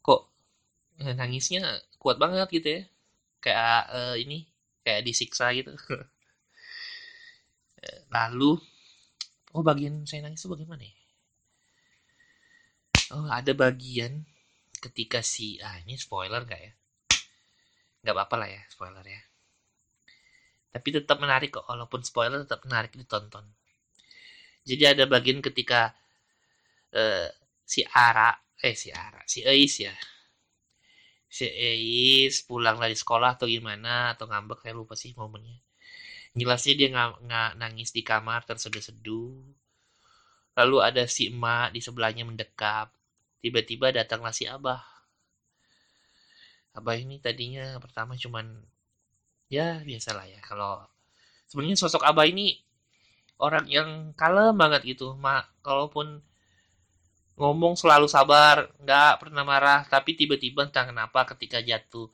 kok 0.00 0.32
eh, 1.04 1.12
nangisnya 1.12 1.60
kuat 2.00 2.16
banget 2.16 2.48
gitu 2.56 2.68
ya, 2.80 2.82
kayak 3.44 3.80
uh, 3.92 4.16
ini 4.16 4.48
kayak 4.80 5.04
disiksa 5.04 5.52
gitu. 5.52 5.76
Lalu, 8.14 8.56
oh 9.52 9.62
bagian 9.64 10.04
saya 10.08 10.24
nangis 10.24 10.40
itu 10.40 10.48
bagaimana 10.48 10.84
ya? 10.84 10.94
Oh 13.12 13.26
ada 13.28 13.52
bagian 13.52 14.24
ketika 14.80 15.20
si 15.20 15.60
ah 15.60 15.76
ini 15.84 15.94
spoiler 16.00 16.42
gak 16.48 16.60
ya? 16.60 16.72
Nggak 18.00 18.14
apa-apa 18.16 18.34
lah 18.40 18.48
ya 18.48 18.62
spoiler 18.72 19.04
ya. 19.04 19.20
Tapi 20.70 20.88
tetap 20.94 21.18
menarik 21.20 21.50
kok 21.52 21.66
walaupun 21.68 22.00
spoiler 22.00 22.42
tetap 22.46 22.64
menarik 22.64 22.96
ditonton. 22.96 23.44
Jadi 24.64 24.84
ada 24.86 25.04
bagian 25.04 25.44
ketika 25.44 25.92
uh, 26.94 27.28
si 27.64 27.84
Ara 27.90 28.32
eh 28.60 28.76
si 28.76 28.88
Ara 28.92 29.20
si 29.28 29.44
Eis 29.44 29.74
ya. 29.82 29.94
Si 31.30 31.46
Eis 31.46 32.42
pulang 32.42 32.80
dari 32.80 32.96
sekolah 32.96 33.38
atau 33.38 33.46
gimana 33.46 34.16
atau 34.16 34.26
ngambek 34.30 34.64
saya 34.64 34.74
lupa 34.74 34.94
sih 34.96 35.12
momennya. 35.14 35.58
Jelasnya 36.30 36.74
dia 36.78 36.88
nggak 36.94 37.58
nangis 37.58 37.90
di 37.90 38.06
kamar 38.06 38.46
terseduh-seduh. 38.46 39.34
Lalu 40.54 40.76
ada 40.82 41.02
si 41.10 41.30
emak 41.30 41.74
di 41.74 41.80
sebelahnya 41.82 42.22
mendekap 42.26 42.94
Tiba-tiba 43.40 43.92
datanglah 43.92 44.32
si 44.36 44.44
Abah. 44.44 44.84
Abah 46.76 46.96
ini 46.96 47.18
tadinya 47.18 47.76
pertama 47.82 48.14
cuman 48.14 48.46
ya 49.50 49.82
biasalah 49.82 50.30
ya 50.30 50.38
kalau 50.46 50.86
sebenarnya 51.50 51.74
sosok 51.80 52.06
Abah 52.06 52.28
ini 52.30 52.62
orang 53.40 53.66
yang 53.66 54.12
kalem 54.14 54.54
banget 54.54 54.84
gitu. 54.94 55.16
Ma, 55.16 55.42
kalaupun 55.64 56.20
ngomong 57.40 57.74
selalu 57.74 58.06
sabar, 58.06 58.68
nggak 58.84 59.24
pernah 59.24 59.42
marah, 59.48 59.80
tapi 59.88 60.12
tiba-tiba 60.12 60.68
entah 60.68 60.84
kenapa 60.84 61.24
ketika 61.32 61.64
jatuh, 61.64 62.12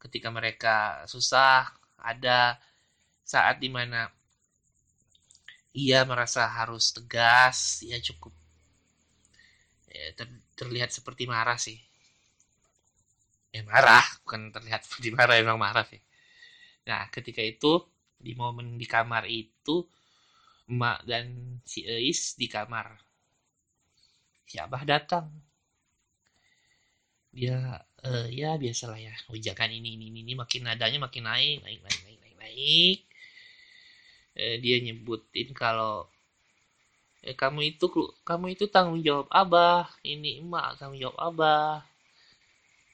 ketika 0.00 0.32
mereka 0.32 1.04
susah, 1.04 1.68
ada 2.00 2.56
saat 3.20 3.60
di 3.60 3.68
mana 3.68 4.08
ia 5.76 6.00
merasa 6.08 6.48
harus 6.48 6.88
tegas, 6.96 7.84
ia 7.84 8.00
cukup 8.00 8.32
ya, 9.92 10.12
ter, 10.16 10.28
terlihat 10.56 10.90
seperti 10.90 11.28
marah 11.28 11.60
sih. 11.60 11.76
Ya 13.52 13.62
marah 13.62 14.02
bukan 14.24 14.50
terlihat 14.50 14.82
seperti 14.88 15.12
marah 15.12 15.36
emang 15.36 15.60
marah 15.60 15.84
sih. 15.84 16.00
Nah 16.88 17.06
ketika 17.12 17.44
itu 17.44 17.84
di 18.16 18.32
momen 18.32 18.80
di 18.80 18.88
kamar 18.88 19.28
itu 19.28 19.84
emak 20.66 21.04
dan 21.06 21.60
si 21.62 21.84
Eis 21.84 22.34
di 22.34 22.48
kamar. 22.48 22.96
Si 24.48 24.56
Abah 24.56 24.82
datang. 24.82 25.28
Dia 27.36 27.76
uh, 28.00 28.26
ya 28.32 28.56
biasalah 28.56 28.96
ya 28.96 29.12
ujakan 29.28 29.68
ini 29.76 30.00
ini 30.00 30.08
ini 30.08 30.32
makin 30.32 30.64
nadanya 30.64 31.04
makin 31.04 31.28
naik 31.28 31.60
naik 31.60 31.80
naik 31.84 32.00
naik 32.00 32.18
naik 32.24 32.36
naik. 32.40 32.98
Uh, 34.36 34.56
dia 34.64 34.76
nyebutin 34.80 35.52
kalau 35.52 36.08
eh, 37.26 37.34
kamu 37.34 37.74
itu 37.74 37.90
kamu 38.22 38.54
itu 38.54 38.64
tanggung 38.70 39.02
jawab 39.02 39.26
abah. 39.34 39.90
Ini 40.06 40.40
emak 40.40 40.78
tanggung 40.78 41.00
jawab 41.02 41.18
abah. 41.18 41.82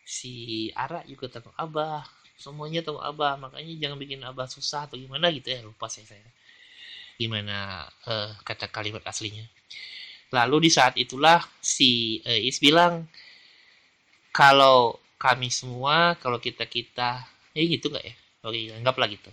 Si 0.08 0.68
Ara 0.72 1.04
juga 1.04 1.28
tanggung 1.28 1.54
abah. 1.60 2.08
Semuanya 2.40 2.80
tanggung 2.80 3.04
abah. 3.04 3.36
Makanya 3.36 3.72
jangan 3.76 3.98
bikin 4.00 4.24
abah 4.24 4.48
susah 4.48 4.88
atau 4.88 4.96
gimana 4.96 5.28
gitu 5.28 5.52
ya. 5.52 5.60
Lupa 5.60 5.92
saya 5.92 6.08
saya. 6.08 6.24
Gimana 7.20 7.86
uh, 8.08 8.32
kata 8.42 8.72
kalimat 8.72 9.04
aslinya. 9.04 9.44
Lalu 10.32 10.68
di 10.68 10.70
saat 10.72 10.96
itulah 10.96 11.44
si 11.60 12.24
uh, 12.24 12.40
Is 12.40 12.56
bilang 12.56 13.04
kalau 14.32 14.96
kami 15.20 15.52
semua 15.52 16.16
kalau 16.18 16.40
kita 16.40 16.64
kita 16.64 17.28
ya 17.52 17.62
gitu 17.68 17.92
nggak 17.92 18.04
ya? 18.08 18.14
Oke 18.48 18.72
anggaplah 18.72 19.08
gitu. 19.12 19.28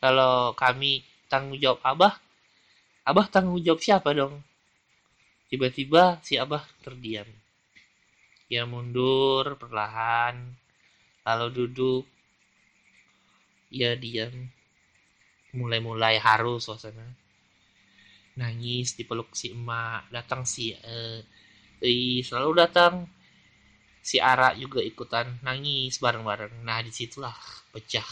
Kalau 0.00 0.54
kami 0.54 1.02
tanggung 1.28 1.58
jawab 1.58 1.82
abah 1.82 2.14
Abah 3.10 3.26
tanggung 3.26 3.58
jawab 3.58 3.82
siapa 3.82 4.14
dong? 4.14 4.38
Tiba-tiba 5.50 6.22
si 6.22 6.38
Abah 6.38 6.62
terdiam. 6.78 7.26
Dia 8.46 8.62
mundur 8.70 9.58
perlahan, 9.58 10.38
lalu 11.26 11.46
duduk. 11.50 12.06
Ia 13.74 13.98
diam. 13.98 14.30
Mulai-mulai 15.58 16.22
haru 16.22 16.62
suasana. 16.62 17.02
Nangis 18.38 18.94
dipeluk 18.94 19.34
si 19.34 19.50
emak. 19.50 20.06
Datang 20.14 20.46
si 20.46 20.70
uh, 20.70 21.18
selalu 22.22 22.50
datang. 22.62 23.10
Si 23.98 24.22
Ara 24.22 24.54
juga 24.54 24.78
ikutan 24.86 25.42
nangis 25.42 25.98
bareng-bareng. 25.98 26.62
Nah 26.62 26.78
di 26.78 26.94
situlah 26.94 27.34
pecah. 27.74 28.06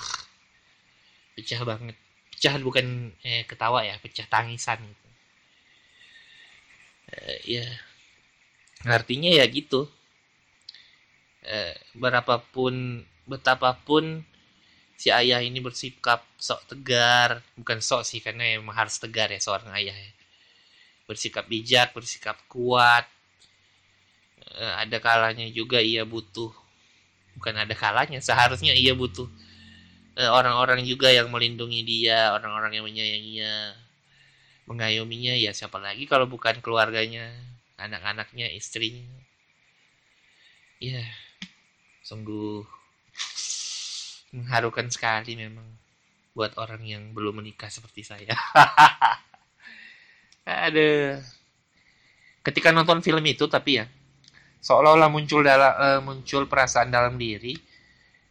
Pecah 1.39 1.63
banget 1.63 2.08
pecah 2.38 2.55
bukan 2.62 3.11
eh, 3.27 3.42
ketawa 3.51 3.83
ya 3.83 3.98
pecah 3.98 4.22
tangisan 4.31 4.79
gitu 4.79 5.09
eh, 7.12 7.38
ya. 7.59 7.66
Artinya 8.87 9.31
ya 9.38 9.44
gitu. 9.51 9.90
Eh, 11.42 11.74
berapapun 11.98 13.03
betapapun 13.31 14.22
si 15.01 15.09
ayah 15.20 15.40
ini 15.48 15.59
bersikap 15.66 16.20
sok 16.46 16.61
tegar 16.70 17.31
bukan 17.59 17.79
sok 17.88 18.03
sih 18.09 18.20
karena 18.24 18.44
emang 18.59 18.77
harus 18.81 18.96
tegar 19.03 19.29
ya 19.35 19.40
seorang 19.42 19.70
ayah 19.79 19.96
ya. 20.07 20.12
bersikap 21.09 21.44
bijak 21.53 21.88
bersikap 21.96 22.37
kuat. 22.53 23.05
Eh, 24.62 24.74
ada 24.83 24.98
kalanya 25.07 25.46
juga 25.59 25.79
ia 25.83 26.03
butuh. 26.07 26.53
Bukan 27.37 27.55
ada 27.62 27.74
kalanya 27.83 28.18
seharusnya 28.22 28.74
ia 28.85 28.94
butuh 29.03 29.29
orang-orang 30.26 30.83
juga 30.83 31.14
yang 31.14 31.31
melindungi 31.31 31.87
dia, 31.87 32.35
orang-orang 32.35 32.74
yang 32.74 32.85
menyayanginya, 32.90 33.54
mengayominya, 34.66 35.38
ya 35.38 35.54
siapa 35.54 35.78
lagi 35.78 36.11
kalau 36.11 36.26
bukan 36.26 36.59
keluarganya, 36.59 37.31
anak-anaknya, 37.78 38.50
istrinya. 38.50 39.07
Ya, 40.83 41.07
sungguh 42.02 42.66
mengharukan 44.35 44.90
sekali 44.90 45.38
memang 45.38 45.66
buat 46.35 46.54
orang 46.59 46.83
yang 46.83 47.14
belum 47.14 47.38
menikah 47.38 47.70
seperti 47.70 48.02
saya. 48.02 48.35
Ada 50.48 51.20
ketika 52.42 52.72
nonton 52.72 53.04
film 53.04 53.20
itu 53.28 53.44
tapi 53.46 53.83
ya 53.83 53.87
seolah-olah 54.64 55.12
muncul 55.12 55.44
dalam 55.44 55.72
uh, 55.76 56.00
muncul 56.00 56.48
perasaan 56.48 56.88
dalam 56.88 57.20
diri 57.20 57.52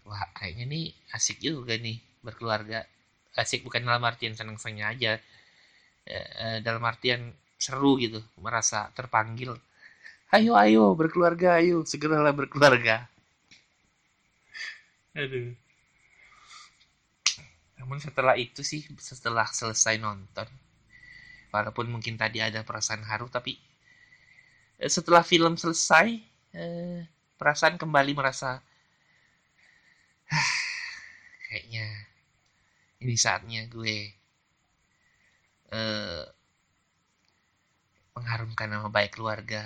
wah 0.07 0.23
kayaknya 0.37 0.65
nih 0.71 0.85
asik 1.13 1.37
juga 1.43 1.75
nih 1.75 1.99
berkeluarga. 2.25 2.87
Asik 3.37 3.61
bukan 3.67 3.85
dalam 3.85 4.01
artian 4.01 4.33
senang-senangnya 4.33 4.85
aja. 4.93 5.11
E, 6.07 6.17
dalam 6.65 6.81
artian 6.87 7.35
seru 7.59 7.99
gitu 8.01 8.23
merasa 8.39 8.89
terpanggil. 8.97 9.53
Ayo 10.33 10.55
ayo 10.57 10.95
berkeluarga 10.95 11.59
ayo 11.61 11.83
segeralah 11.83 12.33
berkeluarga. 12.33 13.05
Aduh. 15.13 15.53
Namun 17.77 17.97
setelah 18.01 18.35
itu 18.39 18.61
sih 18.65 18.83
setelah 18.99 19.47
selesai 19.47 19.95
nonton 20.01 20.47
walaupun 21.51 21.87
mungkin 21.87 22.19
tadi 22.19 22.43
ada 22.43 22.61
perasaan 22.61 23.03
haru 23.07 23.31
tapi 23.31 23.55
eh, 24.77 24.91
setelah 24.91 25.23
film 25.23 25.55
selesai 25.55 26.07
eh, 26.53 27.01
perasaan 27.39 27.79
kembali 27.79 28.13
merasa 28.17 28.59
kayaknya 31.47 31.87
ini 32.99 33.15
saatnya 33.15 33.65
gue 33.71 34.11
uh, 35.71 36.23
mengharumkan 38.17 38.67
nama 38.67 38.89
baik 38.89 39.15
keluarga, 39.15 39.63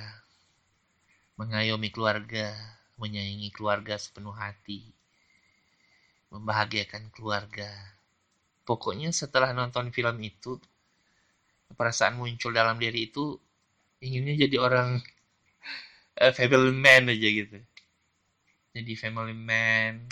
mengayomi 1.39 1.87
keluarga, 1.87 2.51
menyayangi 2.99 3.49
keluarga 3.55 3.95
sepenuh 3.95 4.35
hati, 4.35 4.91
membahagiakan 6.29 7.07
keluarga. 7.15 7.71
Pokoknya 8.67 9.09
setelah 9.15 9.55
nonton 9.55 9.89
film 9.95 10.19
itu, 10.19 10.59
perasaan 11.71 12.19
muncul 12.19 12.51
dalam 12.51 12.75
diri 12.75 13.07
itu 13.07 13.39
inginnya 14.03 14.45
jadi 14.45 14.59
orang 14.59 14.99
uh, 16.19 16.33
family 16.35 16.75
man 16.75 17.07
aja 17.07 17.27
gitu. 17.31 17.57
Jadi 18.75 18.91
family 18.99 19.35
man, 19.35 20.11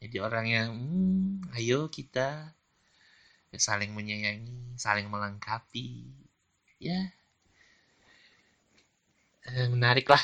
jadi 0.00 0.16
orang 0.24 0.46
yang 0.48 0.68
hmm, 0.72 1.52
ayo 1.60 1.92
kita 1.92 2.56
saling 3.52 3.92
menyayangi 3.92 4.78
saling 4.80 5.06
melengkapi. 5.12 6.08
Ya. 6.80 7.12
Eh, 9.44 9.68
menarik 9.68 10.06
lah. 10.08 10.22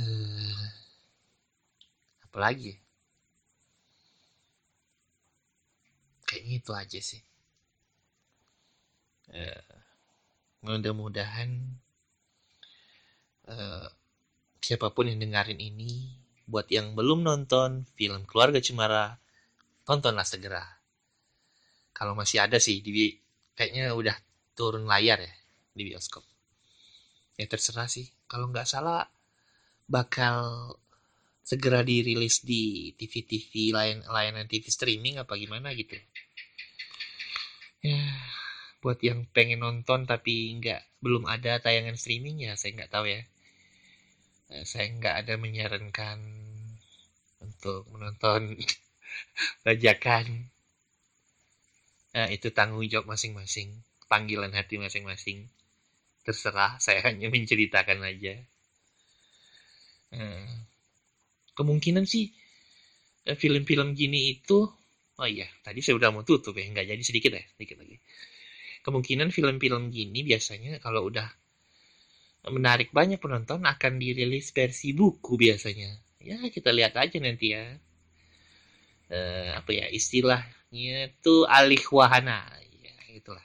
Eh, 0.00 0.64
apa 2.24 2.48
ya? 2.56 2.74
kayaknya 6.24 6.54
itu 6.64 6.72
aja 6.72 7.00
sih. 7.10 7.22
Eh, 9.36 9.64
mudah-mudahan 10.64 11.50
eh, 13.52 13.86
siapa 14.64 14.88
pun 14.94 15.10
yang 15.10 15.20
dengarin 15.20 15.60
ini 15.60 16.21
buat 16.46 16.66
yang 16.68 16.98
belum 16.98 17.22
nonton 17.22 17.86
film 17.94 18.26
keluarga 18.26 18.58
Cemara 18.58 19.16
tontonlah 19.86 20.26
segera. 20.26 20.62
Kalau 21.92 22.16
masih 22.18 22.42
ada 22.42 22.58
sih 22.58 22.82
di 22.82 23.14
kayaknya 23.54 23.92
udah 23.92 24.16
turun 24.56 24.88
layar 24.88 25.22
ya 25.22 25.32
di 25.72 25.82
bioskop. 25.88 26.24
Ya 27.36 27.46
terserah 27.48 27.88
sih 27.88 28.10
kalau 28.28 28.50
nggak 28.50 28.68
salah 28.68 29.06
bakal 29.88 30.70
segera 31.42 31.82
dirilis 31.82 32.46
di 32.46 32.94
TV-TV 32.94 33.74
lain 33.74 33.96
layanan 34.06 34.46
TV 34.46 34.70
streaming 34.70 35.18
apa 35.18 35.34
gimana 35.34 35.74
gitu. 35.74 35.98
Ya 37.82 37.98
buat 38.82 38.98
yang 38.98 39.30
pengen 39.30 39.62
nonton 39.62 40.10
tapi 40.10 40.58
nggak 40.58 41.02
belum 41.02 41.30
ada 41.30 41.62
tayangan 41.62 41.94
streaming 41.94 42.42
ya 42.42 42.58
saya 42.58 42.74
nggak 42.74 42.90
tahu 42.90 43.06
ya 43.06 43.22
saya 44.68 44.86
nggak 44.92 45.16
ada 45.24 45.34
menyarankan 45.40 46.18
untuk 47.40 47.88
menonton 47.90 48.56
bajakan. 49.66 50.52
Nah, 52.12 52.28
itu 52.28 52.52
tanggung 52.52 52.84
jawab 52.84 53.08
masing-masing 53.08 53.72
panggilan 54.12 54.52
hati 54.52 54.76
masing-masing. 54.76 55.48
Terserah 56.28 56.76
saya 56.76 57.00
hanya 57.08 57.32
menceritakan 57.32 58.04
aja. 58.04 58.36
Hmm. 60.12 60.68
kemungkinan 61.56 62.04
sih 62.04 62.28
eh, 63.24 63.32
film-film 63.32 63.96
gini 63.96 64.28
itu 64.36 64.68
oh 65.16 65.28
iya 65.28 65.48
tadi 65.64 65.80
saya 65.80 65.96
udah 65.96 66.12
mau 66.12 66.20
tutup 66.20 66.52
ya 66.52 66.68
nggak 66.68 66.84
jadi 66.84 67.00
sedikit 67.00 67.32
ya 67.32 67.40
sedikit 67.56 67.80
lagi. 67.80 67.96
Kemungkinan 68.84 69.32
film-film 69.32 69.88
gini 69.88 70.20
biasanya 70.20 70.84
kalau 70.84 71.08
udah 71.08 71.32
menarik 72.50 72.90
banyak 72.90 73.22
penonton 73.22 73.62
akan 73.62 74.02
dirilis 74.02 74.50
versi 74.50 74.90
buku 74.90 75.38
biasanya. 75.38 75.94
Ya 76.18 76.42
kita 76.50 76.74
lihat 76.74 76.98
aja 76.98 77.18
nanti 77.22 77.54
ya. 77.54 77.78
Uh, 79.12 79.60
apa 79.60 79.70
ya 79.70 79.86
istilahnya 79.92 81.12
tuh 81.22 81.46
alih 81.46 81.82
wahana. 81.94 82.42
Ya 82.82 82.94
itulah. 83.14 83.44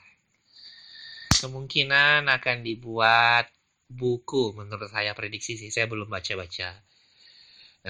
Kemungkinan 1.38 2.26
akan 2.26 2.66
dibuat 2.66 3.46
buku 3.86 4.58
menurut 4.58 4.90
saya 4.90 5.14
prediksi 5.14 5.54
sih. 5.54 5.70
Saya 5.70 5.86
belum 5.86 6.10
baca-baca 6.10 6.82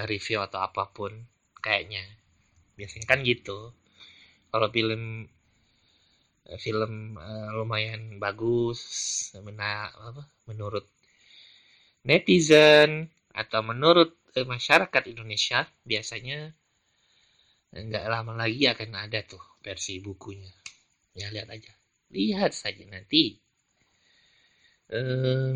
review 0.05 0.45
atau 0.45 0.61
apa 0.61 0.93
pun 0.93 1.25
kayaknya. 1.57 2.05
Biasanya 2.77 3.09
kan 3.09 3.25
gitu. 3.25 3.73
Kalau 4.53 4.69
film 4.69 5.25
film 6.57 7.13
uh, 7.17 7.53
lumayan 7.53 8.17
bagus 8.17 8.81
mena 9.45 9.93
apa 9.93 10.25
menurut 10.49 10.89
netizen 12.05 13.09
atau 13.33 13.61
menurut 13.63 14.15
uh, 14.35 14.47
masyarakat 14.47 15.03
Indonesia 15.11 15.67
biasanya 15.83 16.53
nggak 17.69 18.05
lama 18.09 18.33
lagi 18.33 18.65
akan 18.65 18.97
ada 18.97 19.21
tuh 19.25 19.41
versi 19.61 20.01
bukunya. 20.01 20.49
Ya 21.13 21.29
lihat 21.29 21.49
aja. 21.53 21.71
Lihat 22.09 22.51
saja 22.55 22.81
nanti. 22.89 23.37
Eh, 24.89 25.53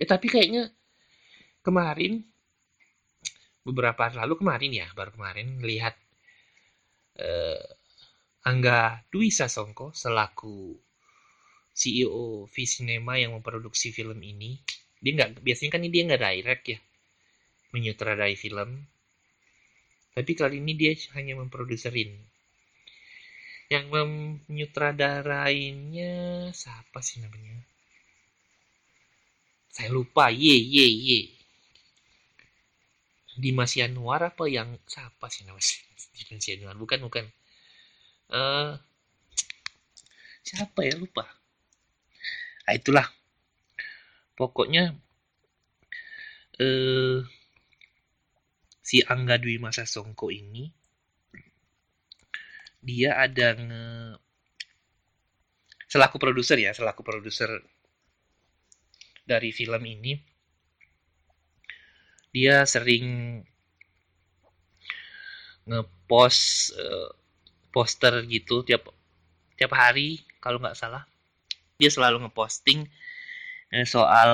eh 0.00 0.08
tapi 0.08 0.26
kayaknya 0.32 0.72
kemarin 1.60 2.24
beberapa 3.62 4.08
hari 4.08 4.16
lalu 4.18 4.34
kemarin 4.40 4.72
ya 4.72 4.86
baru 4.96 5.12
kemarin 5.12 5.60
lihat 5.60 5.94
eh, 7.20 7.62
Angga 8.48 9.04
Dwi 9.12 9.28
Sasongko 9.30 9.94
selaku 9.94 10.74
CEO 11.72 12.48
Visinema 12.50 13.20
yang 13.20 13.36
memproduksi 13.36 13.94
film 13.94 14.18
ini 14.24 14.58
dia 15.02 15.18
nggak 15.18 15.42
biasanya 15.42 15.70
kan 15.74 15.82
dia 15.82 16.02
nggak 16.06 16.22
direct 16.22 16.64
ya 16.70 16.78
menyutradarai 17.72 18.36
film. 18.36 18.84
Tapi 20.12 20.36
kali 20.36 20.60
ini 20.60 20.76
dia 20.76 20.92
hanya 21.16 21.40
memproduserin. 21.40 22.12
Yang 23.72 23.88
menyutradarainya 23.88 26.52
siapa 26.52 27.00
sih 27.00 27.24
namanya? 27.24 27.64
Saya 29.72 29.88
lupa. 29.88 30.28
Ye 30.28 30.52
ye 30.52 30.84
ye. 30.84 31.32
Dimas 33.32 33.72
Yanuar 33.80 34.28
apa 34.28 34.44
yang 34.44 34.76
siapa 34.84 35.32
sih 35.32 35.48
namanya? 35.48 35.64
Dimas 36.28 36.44
Yanuar 36.44 36.76
bukan 36.76 37.00
bukan. 37.08 37.24
Uh, 38.28 38.76
siapa 40.44 40.84
ya? 40.84 40.92
Lupa. 41.00 41.24
Nah, 42.68 42.76
itulah 42.76 43.08
pokoknya 44.38 44.96
uh, 46.60 47.18
si 48.82 48.98
Angga 49.04 49.38
Dwi 49.38 49.56
Masa 49.62 49.86
Songko 49.86 50.32
ini 50.32 50.68
dia 52.82 53.14
ada 53.14 53.54
nge 53.54 53.84
selaku 55.86 56.16
produser 56.18 56.58
ya 56.58 56.74
selaku 56.74 57.04
produser 57.04 57.62
dari 59.22 59.54
film 59.54 59.82
ini 59.86 60.18
dia 62.32 62.64
sering 62.64 63.38
ngepost 65.68 66.74
uh, 66.74 67.12
poster 67.70 68.24
gitu 68.26 68.66
tiap 68.66 68.90
tiap 69.54 69.72
hari 69.78 70.24
kalau 70.42 70.58
nggak 70.58 70.74
salah. 70.74 71.06
Dia 71.78 71.92
selalu 71.92 72.26
ngeposting 72.26 72.88
soal 73.88 74.30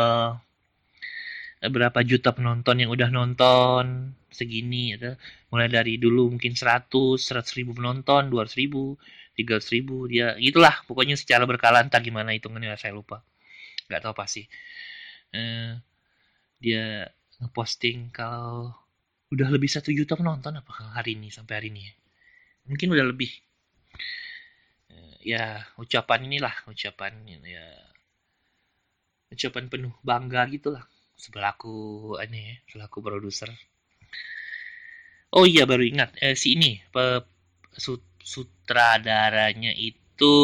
berapa 1.59 2.03
juta 2.07 2.31
penonton 2.35 2.79
yang 2.79 2.91
udah 2.91 3.11
nonton 3.11 4.15
segini 4.31 4.95
ada 4.95 5.19
mulai 5.51 5.67
dari 5.67 5.99
dulu 5.99 6.31
mungkin 6.39 6.55
100 6.55 7.19
100 7.19 7.59
ribu 7.59 7.75
penonton 7.75 8.31
200 8.31 8.61
ribu 8.63 8.95
300 9.39 9.75
ribu 9.79 10.11
dia 10.11 10.35
gitulah. 10.43 10.83
Pokoknya 10.91 11.15
secara 11.15 11.47
berkala 11.47 11.87
entah 11.87 12.03
gimana 12.03 12.35
hitungannya 12.35 12.75
saya 12.75 12.91
lupa. 12.91 13.23
Nggak 13.87 14.03
tahu 14.03 14.15
pasti. 14.19 14.43
Uh, 15.31 15.79
dia 16.59 17.07
ngeposting 17.39 18.11
kalau 18.11 18.75
udah 19.31 19.49
lebih 19.53 19.71
satu 19.71 19.95
juta 19.95 20.19
penonton 20.19 20.59
apa 20.59 20.99
hari 20.99 21.15
ini 21.15 21.31
sampai 21.31 21.55
hari 21.63 21.69
ini 21.71 21.87
ya? 21.87 21.95
Mungkin 22.67 22.89
udah 22.91 23.07
lebih. 23.07 23.31
Uh, 24.91 25.15
ya 25.23 25.63
ucapan 25.79 26.27
inilah 26.27 26.55
ucapan 26.67 27.15
ya 27.47 27.63
ucapan 29.29 29.65
penuh 29.69 29.95
bangga 30.05 30.49
gitulah 30.49 30.85
sebelaku 31.19 32.17
ini 32.23 32.41
ya, 32.53 32.55
selaku 32.73 32.99
produser 33.03 33.51
Oh 35.37 35.45
iya 35.45 35.69
baru 35.69 35.85
ingat 35.85 36.17
eh, 36.25 36.33
si 36.33 36.57
ini 36.57 36.81
pe, 36.89 37.21
sutradaranya 38.25 39.77
itu 39.77 40.35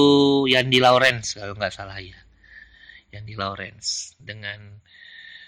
Yandi 0.45 0.79
Lawrence 0.81 1.41
kalau 1.41 1.57
nggak 1.57 1.73
salah 1.73 1.97
ya. 2.01 2.17
Yandi 3.13 3.33
Lawrence 3.33 4.13
dengan 4.21 4.77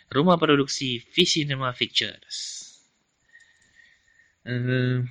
rumah 0.08 0.40
produksi 0.40 1.04
V 1.04 1.14
Cinema 1.28 1.76
Pictures. 1.76 2.64
Uh, 4.46 5.02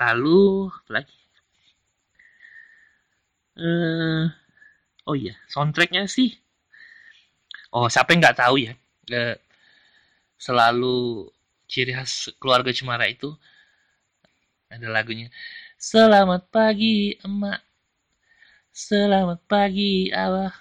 lalu 0.00 0.70
lagi. 0.88 1.18
Uh, 3.52 4.32
oh 5.04 5.16
iya 5.18 5.36
soundtracknya 5.52 6.08
sih. 6.08 6.41
Oh 7.72 7.88
siapa 7.88 8.12
yang 8.12 8.20
nggak 8.22 8.38
tahu 8.38 8.56
ya. 8.60 8.72
Uh, 9.10 9.36
selalu 10.38 11.28
ciri 11.66 11.96
khas 11.96 12.30
keluarga 12.38 12.70
Cemara 12.70 13.10
itu 13.10 13.34
ada 14.70 14.86
lagunya 14.88 15.26
Selamat 15.80 16.46
pagi 16.52 17.18
emak. 17.26 17.60
Selamat 18.70 19.40
pagi 19.50 20.12
abah. 20.14 20.54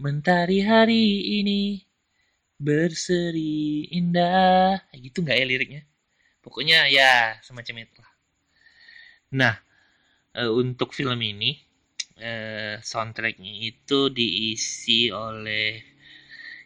Mentari 0.00 0.64
hari 0.64 1.04
ini 1.42 1.84
berseri 2.56 3.90
indah. 3.92 4.80
Gitu 4.96 5.20
nggak 5.20 5.36
ya 5.36 5.44
liriknya? 5.44 5.82
Pokoknya 6.40 6.88
ya 6.88 7.36
semacam 7.44 7.84
itu 7.84 8.00
lah 8.00 8.16
nah 9.32 9.58
e, 10.34 10.46
untuk 10.46 10.94
film 10.94 11.18
ini 11.18 11.58
e, 12.16 12.32
soundtracknya 12.80 13.52
itu 13.62 14.10
diisi 14.10 15.08
oleh 15.12 15.80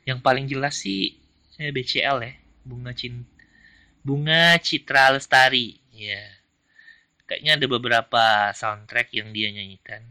yang 0.08 0.22
paling 0.24 0.48
jelas 0.48 0.80
sih 0.80 1.14
e, 1.60 1.70
BCL 1.70 2.18
ya 2.24 2.32
bunga 2.64 2.92
cinta 2.96 3.28
bunga 4.00 4.56
citra 4.62 5.12
lestari 5.14 5.76
ya 5.92 6.22
kayaknya 7.28 7.60
ada 7.60 7.66
beberapa 7.70 8.24
soundtrack 8.56 9.14
yang 9.14 9.30
dia 9.30 9.54
nyanyikan. 9.54 10.02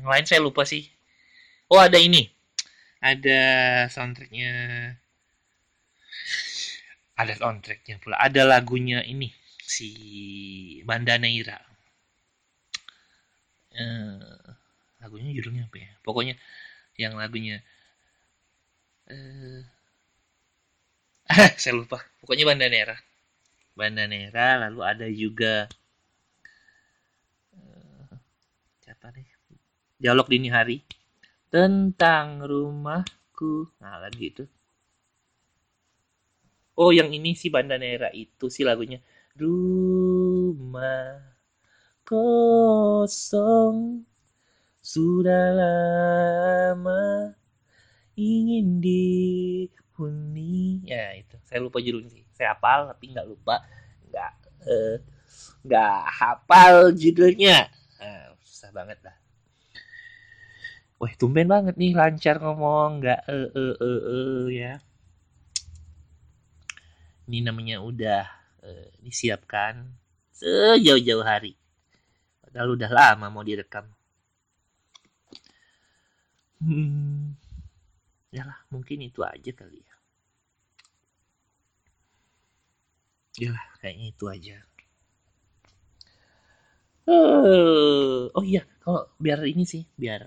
Yang 0.00 0.06
lain 0.08 0.24
saya 0.24 0.40
lupa 0.40 0.64
sih. 0.64 0.88
Oh 1.68 1.76
ada 1.76 2.00
ini. 2.00 2.32
Ada 3.04 3.40
soundtracknya. 3.92 4.52
Ada 7.20 7.32
soundtracknya 7.36 8.00
pula. 8.00 8.16
Ada 8.16 8.48
lagunya 8.48 9.04
ini 9.04 9.28
si 9.60 9.90
Banda 10.88 11.20
Neira 11.20 11.58
uh, 13.76 14.56
lagunya 15.06 15.30
judulnya 15.30 15.70
apa 15.70 15.76
ya? 15.78 15.90
Pokoknya 16.02 16.34
yang 16.98 17.14
lagunya 17.14 17.62
uh, 19.06 19.62
saya 21.62 21.74
lupa. 21.78 22.02
Pokoknya 22.18 22.42
Banda 22.42 22.66
Neira 22.66 22.98
Banda 23.76 24.08
Neira 24.08 24.56
lalu 24.66 24.80
ada 24.82 25.06
juga 25.06 25.70
uh, 27.54 28.10
siapa 28.82 29.14
nih 29.14 29.28
dialog 30.00 30.26
dini 30.26 30.48
hari. 30.48 30.80
Tentang 31.46 32.42
rumahku. 32.42 33.70
Nah 33.78 34.02
lagi 34.02 34.32
itu. 34.32 34.44
Oh 36.76 36.92
yang 36.92 37.08
ini 37.12 37.32
si 37.32 37.48
Bandanera 37.48 38.12
itu 38.12 38.52
si 38.52 38.60
lagunya. 38.64 39.00
Rumah 39.36 41.20
kosong 42.04 43.76
sudah 44.86 45.50
lama 45.50 47.34
ingin 48.14 48.78
dihuni. 48.78 50.86
Ya 50.86 51.10
itu. 51.18 51.34
Saya 51.42 51.58
lupa 51.58 51.82
judulnya 51.82 52.14
sih. 52.14 52.22
Saya 52.30 52.54
hafal 52.54 52.94
tapi 52.94 53.10
nggak 53.10 53.26
lupa. 53.26 53.66
Nggak 54.06 54.32
eh, 54.62 54.96
nggak 55.66 55.98
hafal 56.06 56.94
judulnya. 56.94 57.66
Nah, 57.98 58.38
susah 58.46 58.70
banget 58.70 59.02
lah. 59.02 59.18
Wah, 60.96 61.12
tumben 61.18 61.50
banget 61.50 61.76
nih 61.76 61.92
lancar 61.92 62.40
ngomong, 62.40 63.02
nggak 63.02 63.20
eh 63.28 63.50
eh 63.52 63.74
eh 63.82 64.02
eh 64.06 64.46
ya. 64.54 64.72
Ini 67.26 67.42
namanya 67.42 67.82
udah 67.82 68.22
uh, 68.62 68.86
disiapkan 69.02 69.82
sejauh-jauh 70.30 71.26
hari. 71.26 71.58
Padahal 72.38 72.78
udah 72.78 72.86
lama 72.86 73.26
mau 73.34 73.42
direkam. 73.42 73.95
Hmm, 76.66 77.32
ya 78.36 78.42
lah, 78.48 78.58
mungkin 78.72 78.98
itu 79.08 79.20
aja 79.32 79.50
kali 79.60 79.78
ya. 79.86 79.94
Ya 83.42 83.48
lah, 83.54 83.66
kayaknya 83.80 84.06
itu 84.12 84.24
aja. 84.34 84.56
Uh, 87.06 88.26
oh 88.34 88.44
iya, 88.50 88.62
kalau 88.82 89.06
biar 89.22 89.38
ini 89.46 89.62
sih, 89.72 89.82
biar 89.94 90.22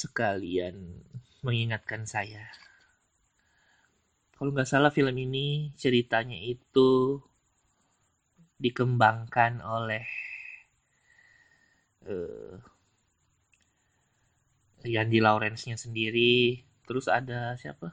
sekalian 0.00 0.76
mengingatkan 1.44 2.02
saya 2.04 2.44
kalau 4.36 4.50
nggak 4.52 4.70
salah 4.72 4.92
film 4.96 5.16
ini 5.26 5.46
ceritanya 5.82 6.38
itu 6.54 6.90
dikembangkan 8.62 9.52
oleh 9.76 10.04
uh, 12.06 12.54
Yandi 14.84 15.20
Lawrence-nya 15.20 15.76
sendiri. 15.76 16.64
Terus 16.88 17.06
ada 17.06 17.54
siapa? 17.60 17.92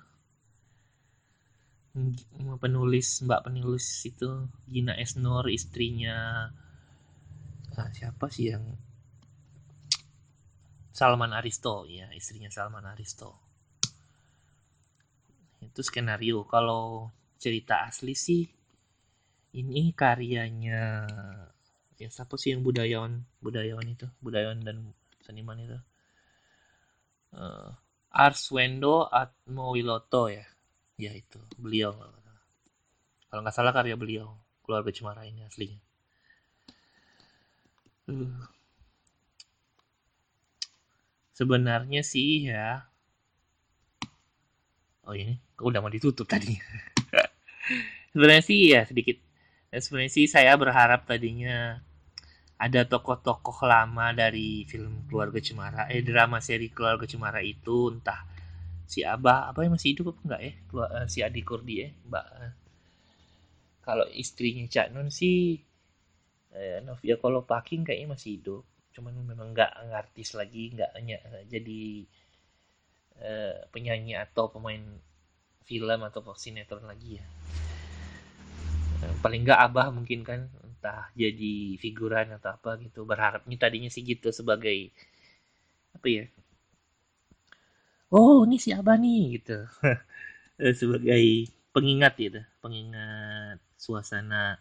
Penulis 2.62 3.26
mbak 3.26 3.50
penulis 3.50 4.06
itu 4.06 4.46
Gina 4.70 4.94
Esnur 4.94 5.50
istrinya 5.50 6.46
nah, 7.74 7.90
siapa 7.90 8.30
sih 8.30 8.54
yang 8.54 8.78
Salman 10.94 11.34
Aristo? 11.34 11.86
Ya 11.90 12.10
istrinya 12.14 12.50
Salman 12.50 12.86
Aristo. 12.86 13.38
Itu 15.62 15.82
skenario. 15.82 16.46
Kalau 16.46 17.14
cerita 17.38 17.86
asli 17.86 18.14
sih 18.18 18.46
ini 19.58 19.94
karyanya 19.94 21.06
ya 21.98 22.10
siapa 22.14 22.38
sih 22.38 22.54
yang 22.54 22.62
budayawan 22.62 23.26
budayawan 23.42 23.90
itu? 23.90 24.06
Budayawan 24.22 24.62
dan 24.62 24.94
seniman 25.22 25.58
itu 25.62 25.78
uh, 27.38 27.70
Arswendo 28.12 29.06
Atmowiloto 29.08 30.34
ya. 30.34 30.46
Ya 30.98 31.14
itu 31.14 31.38
beliau. 31.62 31.94
Kalau 33.30 33.42
nggak 33.46 33.56
salah 33.56 33.72
karya 33.72 33.94
beliau 33.94 34.34
keluarga 34.66 34.92
Cemara 34.92 35.24
ini 35.24 35.46
aslinya. 35.46 35.80
Uh. 38.08 38.40
sebenarnya 41.36 42.02
sih 42.02 42.50
ya. 42.50 42.88
Oh 45.06 45.14
ini? 45.14 45.38
Udah 45.62 45.80
mau 45.84 45.92
ditutup 45.92 46.26
tadi? 46.26 46.58
Sebenarnya 48.12 48.44
sih 48.44 48.74
ya 48.74 48.82
sedikit. 48.90 49.22
Sebenarnya 49.70 50.12
sih 50.12 50.26
saya 50.26 50.58
berharap 50.58 51.06
tadinya 51.06 51.84
ada 52.58 52.82
tokoh-tokoh 52.90 53.70
lama 53.70 54.14
dari 54.18 54.66
film 54.66 55.06
keluarga 55.06 55.38
Cemara 55.38 55.86
eh 55.94 56.02
drama 56.02 56.42
seri 56.42 56.74
keluarga 56.74 57.06
Cemara 57.06 57.42
itu 57.46 57.94
entah 57.94 58.26
si 58.90 59.06
Abah 59.06 59.54
apa 59.54 59.62
yang 59.62 59.78
masih 59.78 59.94
hidup 59.94 60.16
apa 60.16 60.20
enggak 60.26 60.42
ya? 60.42 60.54
Keluar, 60.66 60.90
uh, 60.96 61.06
si 61.06 61.20
Adi 61.22 61.42
Kurdi 61.46 61.76
ya 61.86 61.90
Mbak 62.08 62.26
uh, 62.34 62.52
kalau 63.88 64.04
istrinya 64.12 64.68
Cak 64.68 64.92
Nun 64.92 65.08
sih 65.08 65.64
eh, 66.52 66.84
Novia 66.84 67.16
kalau 67.16 67.48
Paking 67.48 67.88
kayaknya 67.88 68.12
masih 68.12 68.36
hidup. 68.36 68.64
Cuman 68.92 69.16
memang 69.16 69.56
nggak 69.56 69.72
ngartis 69.88 70.36
lagi 70.36 70.76
nggak 70.76 70.92
jadi 71.48 72.04
uh, 73.24 73.64
penyanyi 73.72 74.20
atau 74.20 74.52
pemain 74.52 74.84
film 75.64 76.00
atau 76.04 76.20
sinetron 76.36 76.84
lagi 76.84 77.22
ya. 77.22 77.26
Uh, 79.08 79.16
paling 79.24 79.48
nggak 79.48 79.62
abah 79.72 79.88
mungkin 79.96 80.28
kan 80.28 80.52
entah 80.88 81.12
jadi 81.20 81.76
figuran 81.84 82.28
atau 82.40 82.50
apa 82.56 82.72
gitu. 82.86 83.04
Berharapnya 83.04 83.56
tadinya 83.60 83.90
sih 83.92 84.04
gitu 84.08 84.32
sebagai 84.32 84.78
apa 85.96 86.08
ya? 86.08 86.26
Oh 88.18 88.38
ini 88.48 88.56
si 88.64 88.70
abah 88.80 88.98
nih 89.04 89.20
gitu. 89.40 89.58
Eh, 90.66 90.74
sebagai 90.82 91.24
pengingat 91.76 92.14
gitu 92.24 92.42
pengingat 92.64 93.58
suasana 93.84 94.58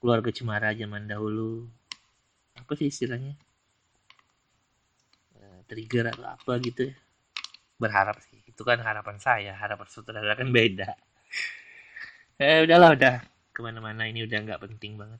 keluarga 0.00 0.30
Cemara 0.32 0.70
zaman 0.80 1.04
dahulu. 1.10 1.68
Apa 2.58 2.72
sih 2.78 2.88
istilahnya? 2.92 3.34
Trigger 5.66 6.04
atau 6.14 6.24
apa 6.26 6.52
gitu 6.62 6.80
ya. 6.90 6.94
Berharap 7.82 8.16
sih. 8.26 8.40
Itu 8.50 8.62
kan 8.68 8.78
harapan 8.88 9.18
saya 9.26 9.52
harapan 9.62 9.88
saudara 9.90 10.32
kan 10.40 10.48
beda. 10.52 10.90
Eh 12.42 12.64
udahlah 12.68 12.90
udah 12.96 13.14
ke 13.56 13.64
mana-mana 13.64 14.04
ini 14.04 14.28
udah 14.28 14.36
nggak 14.44 14.60
penting 14.68 15.00
banget. 15.00 15.16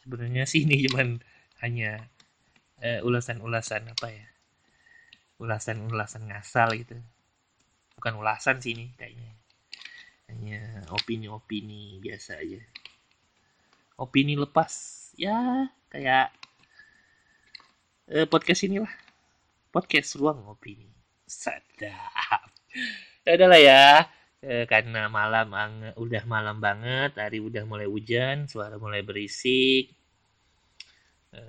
Sebenarnya 0.00 0.48
sih 0.48 0.64
ini 0.64 0.80
cuman 0.88 1.20
hanya 1.60 2.08
uh, 2.80 3.04
ulasan-ulasan 3.04 3.92
apa 3.92 4.08
ya 4.08 4.24
ulasan-ulasan 5.36 6.32
ngasal 6.32 6.72
gitu. 6.72 6.96
Bukan 8.00 8.16
ulasan 8.16 8.64
sih 8.64 8.72
ini 8.72 8.96
kayaknya. 8.96 9.36
Hanya 10.32 10.88
opini-opini 10.88 12.00
biasa 12.00 12.40
aja. 12.40 12.64
Opini 14.00 14.32
lepas 14.32 14.72
ya 15.20 15.68
kayak 15.92 16.32
uh, 18.08 18.24
podcast 18.24 18.64
inilah. 18.64 18.94
Podcast 19.68 20.16
ruang 20.16 20.48
opini. 20.48 20.88
Sedap. 21.28 22.48
Ya 23.28 23.36
udahlah 23.36 23.60
ya 23.60 23.84
e, 24.42 24.64
karena 24.70 25.10
malam 25.10 25.50
udah 25.98 26.22
malam 26.24 26.62
banget 26.62 27.18
hari 27.18 27.42
udah 27.42 27.66
mulai 27.66 27.90
hujan 27.90 28.46
suara 28.46 28.78
mulai 28.78 29.02
berisik. 29.02 29.90
E, 31.34 31.40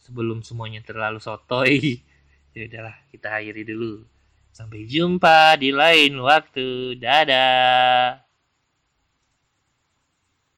sebelum 0.00 0.46
semuanya 0.46 0.80
terlalu 0.80 1.18
sotoy 1.18 2.00
ya 2.54 2.66
udahlah 2.66 2.96
kita 3.10 3.28
akhiri 3.30 3.66
dulu. 3.66 4.06
Sampai 4.50 4.86
jumpa 4.86 5.56
di 5.58 5.70
lain 5.70 6.18
waktu. 6.18 6.98
Dadah 6.98 8.29